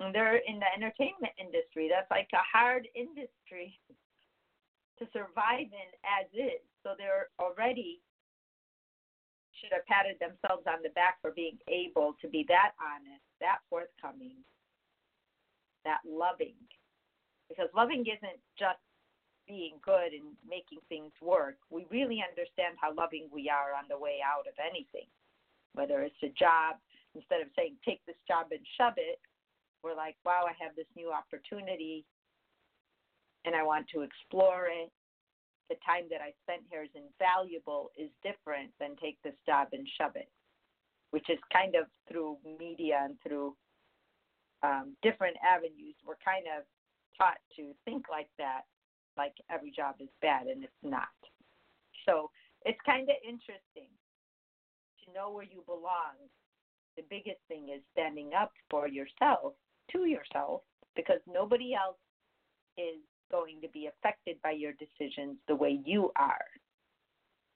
And 0.00 0.14
they're 0.14 0.36
in 0.36 0.60
the 0.60 0.70
entertainment 0.76 1.34
industry. 1.38 1.90
That's 1.90 2.10
like 2.10 2.28
a 2.32 2.44
hard 2.52 2.86
industry. 2.94 3.78
to 4.98 5.06
survive 5.12 5.70
in 5.70 5.90
as 6.02 6.26
is. 6.34 6.62
So 6.82 6.94
they're 6.98 7.30
already 7.38 8.00
should 9.58 9.74
have 9.74 9.86
patted 9.86 10.18
themselves 10.22 10.62
on 10.70 10.82
the 10.82 10.94
back 10.94 11.18
for 11.20 11.34
being 11.34 11.58
able 11.66 12.14
to 12.22 12.28
be 12.30 12.46
that 12.46 12.78
honest, 12.78 13.22
that 13.42 13.58
forthcoming, 13.66 14.38
that 15.84 15.98
loving. 16.06 16.54
Because 17.50 17.66
loving 17.74 18.06
isn't 18.06 18.38
just 18.58 18.78
being 19.48 19.80
good 19.82 20.12
and 20.12 20.36
making 20.46 20.78
things 20.88 21.12
work. 21.20 21.56
We 21.70 21.86
really 21.90 22.22
understand 22.22 22.76
how 22.78 22.94
loving 22.94 23.28
we 23.32 23.48
are 23.48 23.72
on 23.72 23.88
the 23.88 23.98
way 23.98 24.20
out 24.22 24.46
of 24.46 24.54
anything, 24.60 25.08
whether 25.72 26.02
it's 26.02 26.22
a 26.22 26.30
job. 26.38 26.76
Instead 27.16 27.40
of 27.40 27.48
saying, 27.56 27.74
take 27.82 28.04
this 28.06 28.20
job 28.28 28.52
and 28.52 28.60
shove 28.76 28.94
it, 29.00 29.18
we're 29.82 29.96
like, 29.96 30.14
wow, 30.24 30.44
I 30.44 30.52
have 30.62 30.76
this 30.76 30.86
new 30.94 31.10
opportunity 31.10 32.04
and 33.44 33.56
I 33.56 33.64
want 33.64 33.88
to 33.94 34.02
explore 34.02 34.68
it 34.68 34.92
the 35.68 35.76
time 35.84 36.08
that 36.10 36.20
I 36.20 36.32
spent 36.44 36.64
here 36.70 36.82
is 36.82 36.92
invaluable 36.96 37.92
is 37.96 38.10
different 38.24 38.72
than 38.80 38.96
take 38.96 39.20
this 39.22 39.36
job 39.44 39.68
and 39.72 39.86
shove 40.00 40.16
it, 40.16 40.28
which 41.10 41.28
is 41.28 41.38
kind 41.52 41.76
of 41.76 41.86
through 42.08 42.38
media 42.58 43.04
and 43.04 43.16
through 43.20 43.54
um, 44.62 44.96
different 45.02 45.36
avenues. 45.44 45.94
We're 46.04 46.20
kind 46.24 46.48
of 46.48 46.64
taught 47.16 47.38
to 47.56 47.72
think 47.84 48.08
like 48.10 48.28
that, 48.38 48.64
like 49.18 49.34
every 49.50 49.70
job 49.70 49.96
is 50.00 50.08
bad, 50.22 50.46
and 50.46 50.64
it's 50.64 50.72
not. 50.82 51.12
So 52.06 52.30
it's 52.64 52.78
kind 52.86 53.08
of 53.10 53.16
interesting 53.22 53.90
to 55.04 55.12
know 55.12 55.30
where 55.30 55.44
you 55.44 55.62
belong. 55.66 56.16
The 56.96 57.04
biggest 57.10 57.38
thing 57.48 57.68
is 57.74 57.82
standing 57.92 58.32
up 58.34 58.52
for 58.70 58.88
yourself, 58.88 59.54
to 59.92 60.06
yourself, 60.06 60.62
because 60.96 61.20
nobody 61.26 61.74
else 61.74 61.98
is 62.76 62.98
going 63.30 63.60
to 63.60 63.68
be 63.68 63.86
affected 63.86 64.36
by 64.42 64.52
your 64.52 64.72
decisions 64.72 65.36
the 65.46 65.54
way 65.54 65.80
you 65.84 66.10
are. 66.16 66.48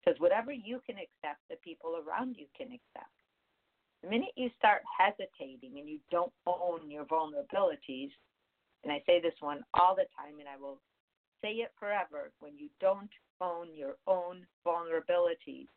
Because 0.04 0.20
whatever 0.20 0.52
you 0.52 0.80
can 0.84 0.96
accept, 0.96 1.40
the 1.48 1.56
people 1.62 2.02
around 2.02 2.36
you 2.38 2.46
can 2.56 2.68
accept. 2.68 3.10
The 4.02 4.10
minute 4.10 4.34
you 4.36 4.50
start 4.58 4.82
hesitating 4.98 5.78
and 5.78 5.88
you 5.88 5.98
don't 6.10 6.32
own 6.46 6.90
your 6.90 7.04
vulnerabilities, 7.04 8.10
and 8.82 8.92
I 8.92 9.02
say 9.06 9.20
this 9.20 9.34
one 9.40 9.62
all 9.74 9.94
the 9.94 10.06
time 10.18 10.40
and 10.40 10.48
I 10.48 10.58
will 10.60 10.80
say 11.42 11.50
it 11.54 11.72
forever 11.78 12.30
when 12.40 12.56
you 12.56 12.68
don't 12.80 13.10
own 13.40 13.68
your 13.74 13.96
own 14.06 14.46
vulnerabilities, 14.66 15.68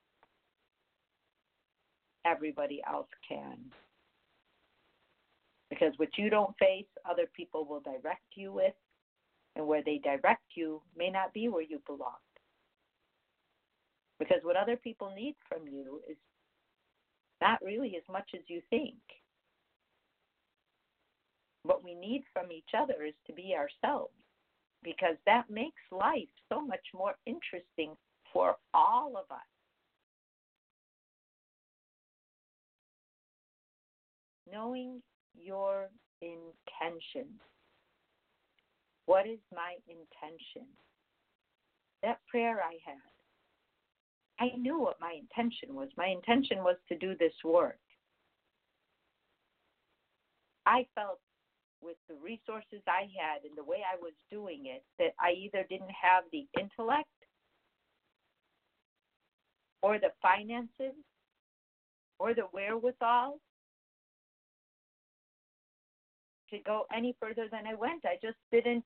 everybody 2.25 2.81
else 2.87 3.07
can. 3.27 3.57
Because 5.69 5.93
what 5.97 6.09
you 6.17 6.29
don't 6.29 6.55
face, 6.59 6.85
other 7.09 7.25
people 7.35 7.65
will 7.65 7.81
direct 7.81 8.23
you 8.35 8.53
with, 8.53 8.73
and 9.55 9.65
where 9.65 9.81
they 9.83 9.99
direct 10.03 10.43
you 10.55 10.81
may 10.95 11.09
not 11.09 11.33
be 11.33 11.49
where 11.49 11.63
you 11.63 11.81
belong. 11.85 12.21
Because 14.19 14.39
what 14.43 14.55
other 14.55 14.77
people 14.77 15.11
need 15.15 15.35
from 15.49 15.67
you 15.67 16.01
is 16.09 16.17
not 17.41 17.59
really 17.63 17.95
as 17.97 18.03
much 18.11 18.29
as 18.33 18.41
you 18.47 18.61
think. 18.69 18.95
What 21.63 21.83
we 21.83 21.95
need 21.95 22.23
from 22.31 22.51
each 22.51 22.69
other 22.77 23.03
is 23.05 23.15
to 23.27 23.33
be 23.33 23.55
ourselves 23.55 24.13
because 24.85 25.17
that 25.25 25.49
makes 25.49 25.81
life 25.91 26.29
so 26.47 26.61
much 26.61 26.85
more 26.93 27.15
interesting 27.25 27.97
for 28.31 28.55
all 28.73 29.17
of 29.17 29.29
us. 29.31 29.41
Knowing 34.49 35.01
your 35.35 35.89
intention. 36.21 37.27
what 39.07 39.27
is 39.27 39.39
my 39.53 39.75
intention? 39.87 40.67
That 42.03 42.19
prayer 42.29 42.61
I 42.61 42.77
had, 42.85 42.95
I 44.39 44.55
knew 44.57 44.79
what 44.79 44.99
my 45.01 45.13
intention 45.19 45.75
was. 45.75 45.89
My 45.97 46.07
intention 46.07 46.59
was 46.59 46.75
to 46.89 46.97
do 46.97 47.15
this 47.17 47.33
work. 47.43 47.79
I 50.65 50.85
felt 50.95 51.19
with 51.85 51.97
the 52.09 52.15
resources 52.15 52.81
I 52.87 53.07
had 53.13 53.45
and 53.45 53.55
the 53.55 53.63
way 53.63 53.77
I 53.85 53.95
was 54.01 54.13
doing 54.31 54.65
it 54.65 54.83
that 54.97 55.13
I 55.19 55.31
either 55.37 55.65
didn't 55.69 55.93
have 55.93 56.23
the 56.31 56.47
intellect 56.59 57.07
or 59.81 59.99
the 59.99 60.11
finances 60.21 60.97
or 62.17 62.33
the 62.33 62.47
wherewithal 62.51 63.39
to 66.49 66.57
go 66.65 66.85
any 66.95 67.15
further 67.19 67.47
than 67.51 67.67
I 67.67 67.75
went. 67.75 68.05
I 68.05 68.17
just 68.21 68.37
didn't 68.51 68.83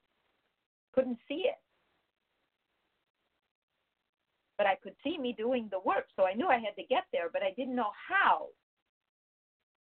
couldn't 0.93 1.19
see 1.27 1.45
it. 1.45 1.59
But 4.57 4.67
I 4.67 4.75
could 4.83 4.95
see 5.03 5.17
me 5.17 5.33
doing 5.37 5.69
the 5.71 5.79
work, 5.79 6.07
so 6.17 6.25
I 6.25 6.33
knew 6.33 6.47
I 6.47 6.55
had 6.55 6.75
to 6.75 6.83
get 6.89 7.05
there, 7.13 7.29
but 7.31 7.43
I 7.43 7.53
didn't 7.55 7.75
know 7.75 7.91
how. 8.09 8.47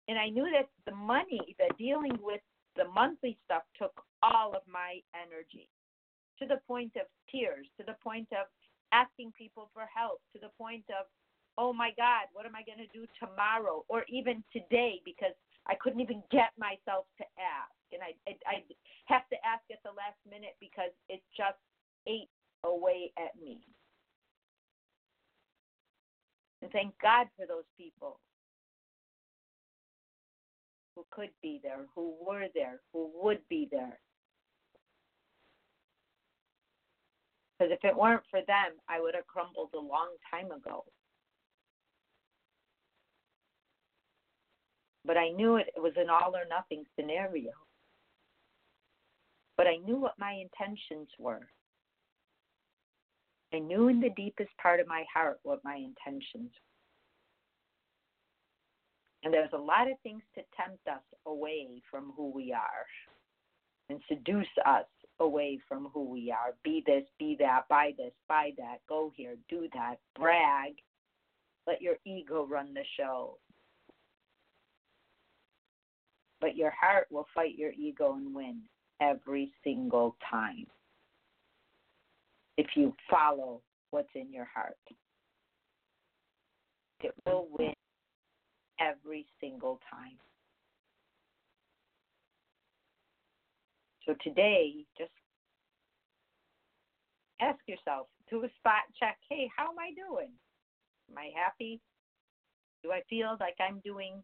And 0.08 0.18
I 0.18 0.28
knew 0.28 0.48
that 0.50 0.68
the 0.86 0.96
money, 0.96 1.54
the 1.58 1.72
dealing 1.78 2.18
with 2.20 2.40
the 2.76 2.88
monthly 2.88 3.38
stuff 3.44 3.62
took 3.78 3.92
all 4.22 4.54
of 4.54 4.62
my 4.70 5.00
energy 5.16 5.68
to 6.38 6.46
the 6.46 6.60
point 6.68 6.92
of 6.96 7.06
tears, 7.30 7.66
to 7.78 7.84
the 7.84 7.96
point 8.04 8.28
of 8.32 8.46
asking 8.92 9.32
people 9.36 9.70
for 9.72 9.88
help, 9.88 10.20
to 10.32 10.38
the 10.40 10.52
point 10.58 10.84
of, 10.92 11.06
oh 11.58 11.72
my 11.72 11.90
God, 11.96 12.28
what 12.32 12.44
am 12.46 12.54
I 12.54 12.62
going 12.62 12.84
to 12.84 12.92
do 12.92 13.06
tomorrow? 13.18 13.84
Or 13.88 14.04
even 14.08 14.44
today, 14.52 15.00
because 15.04 15.32
I 15.66 15.74
couldn't 15.74 16.00
even 16.00 16.22
get 16.30 16.52
myself 16.58 17.08
to 17.18 17.24
ask. 17.40 17.72
And 17.92 18.02
I, 18.04 18.12
I, 18.28 18.36
I 18.46 18.56
have 19.06 19.28
to 19.32 19.36
ask 19.40 19.64
at 19.72 19.82
the 19.82 19.96
last 19.96 20.20
minute 20.28 20.54
because 20.60 20.92
it 21.08 21.22
just 21.36 21.58
ate 22.06 22.30
away 22.64 23.12
at 23.16 23.32
me. 23.40 23.58
And 26.62 26.70
thank 26.72 26.94
God 27.00 27.26
for 27.36 27.46
those 27.46 27.68
people 27.76 28.18
who 30.96 31.04
could 31.10 31.30
be 31.42 31.60
there, 31.62 31.84
who 31.94 32.14
were 32.26 32.46
there, 32.54 32.80
who 32.92 33.10
would 33.22 33.40
be 33.48 33.68
there. 33.70 33.98
Because 37.58 37.72
if 37.72 37.84
it 37.84 37.96
weren't 37.96 38.22
for 38.30 38.40
them, 38.46 38.72
I 38.88 39.00
would 39.00 39.14
have 39.14 39.26
crumbled 39.26 39.70
a 39.74 39.78
long 39.78 40.08
time 40.30 40.50
ago. 40.50 40.84
But 45.04 45.16
I 45.16 45.28
knew 45.28 45.56
it, 45.56 45.68
it 45.76 45.80
was 45.80 45.92
an 45.96 46.10
all 46.10 46.34
or 46.34 46.44
nothing 46.50 46.84
scenario. 46.98 47.52
But 49.56 49.66
I 49.66 49.76
knew 49.76 49.96
what 49.96 50.18
my 50.18 50.32
intentions 50.32 51.08
were. 51.18 51.46
I 53.54 53.58
knew 53.58 53.88
in 53.88 54.00
the 54.00 54.10
deepest 54.16 54.50
part 54.60 54.80
of 54.80 54.88
my 54.88 55.04
heart 55.12 55.38
what 55.42 55.64
my 55.64 55.76
intentions 55.76 56.50
were. 56.52 56.75
And 59.26 59.34
there's 59.34 59.50
a 59.54 59.58
lot 59.58 59.90
of 59.90 59.98
things 60.04 60.22
to 60.36 60.42
tempt 60.56 60.86
us 60.86 61.02
away 61.26 61.82
from 61.90 62.12
who 62.16 62.30
we 62.30 62.52
are 62.52 62.86
and 63.90 64.00
seduce 64.08 64.46
us 64.64 64.84
away 65.18 65.58
from 65.68 65.88
who 65.92 66.08
we 66.08 66.30
are. 66.30 66.54
Be 66.62 66.84
this, 66.86 67.02
be 67.18 67.36
that, 67.40 67.62
buy 67.68 67.90
this, 67.98 68.12
buy 68.28 68.50
that, 68.56 68.76
go 68.88 69.12
here, 69.16 69.34
do 69.50 69.66
that, 69.74 69.96
brag. 70.16 70.74
Let 71.66 71.82
your 71.82 71.96
ego 72.04 72.46
run 72.48 72.72
the 72.72 72.84
show. 72.96 73.38
But 76.40 76.54
your 76.54 76.70
heart 76.80 77.08
will 77.10 77.26
fight 77.34 77.58
your 77.58 77.72
ego 77.72 78.14
and 78.14 78.32
win 78.32 78.60
every 79.00 79.50
single 79.64 80.14
time 80.30 80.68
if 82.56 82.68
you 82.76 82.94
follow 83.10 83.60
what's 83.90 84.06
in 84.14 84.32
your 84.32 84.46
heart. 84.54 84.76
It 87.00 87.12
will 87.26 87.48
win 87.58 87.74
every 88.80 89.26
single 89.40 89.80
time. 89.90 90.18
So 94.06 94.14
today, 94.22 94.84
just 94.96 95.10
ask 97.40 97.58
yourself, 97.66 98.06
do 98.30 98.44
a 98.44 98.48
spot 98.58 98.84
check. 98.98 99.18
Hey, 99.28 99.50
how 99.56 99.64
am 99.64 99.78
I 99.78 99.90
doing? 99.94 100.30
Am 101.10 101.18
I 101.18 101.30
happy? 101.34 101.80
Do 102.84 102.92
I 102.92 103.02
feel 103.08 103.36
like 103.40 103.56
I'm 103.60 103.80
doing 103.84 104.22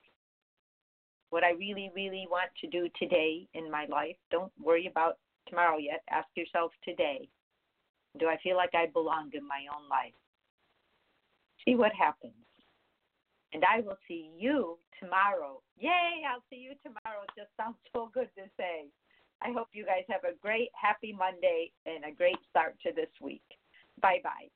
what 1.30 1.42
I 1.42 1.50
really, 1.52 1.90
really 1.94 2.26
want 2.30 2.50
to 2.60 2.68
do 2.68 2.88
today 2.98 3.48
in 3.54 3.70
my 3.70 3.86
life. 3.86 4.16
Don't 4.30 4.52
worry 4.62 4.86
about 4.86 5.16
tomorrow 5.48 5.78
yet. 5.78 6.02
Ask 6.10 6.28
yourself 6.36 6.72
today 6.84 7.28
do 8.18 8.28
I 8.28 8.36
feel 8.42 8.56
like 8.56 8.74
I 8.74 8.86
belong 8.92 9.30
in 9.32 9.46
my 9.46 9.64
own 9.74 9.88
life? 9.88 10.12
See 11.64 11.74
what 11.74 11.92
happens. 11.92 12.34
And 13.52 13.64
I 13.64 13.80
will 13.80 13.98
see 14.08 14.30
you 14.36 14.78
tomorrow. 14.98 15.60
Yay, 15.78 16.22
I'll 16.30 16.42
see 16.48 16.56
you 16.56 16.72
tomorrow. 16.82 17.22
It 17.24 17.30
just 17.40 17.50
sounds 17.56 17.76
so 17.92 18.10
good 18.12 18.28
to 18.36 18.44
say. 18.56 18.86
I 19.42 19.52
hope 19.52 19.68
you 19.72 19.84
guys 19.84 20.04
have 20.08 20.24
a 20.24 20.34
great, 20.40 20.70
happy 20.80 21.12
Monday 21.12 21.72
and 21.84 22.04
a 22.04 22.12
great 22.14 22.38
start 22.48 22.76
to 22.86 22.92
this 22.94 23.10
week. 23.20 23.42
Bye 24.00 24.20
bye. 24.22 24.48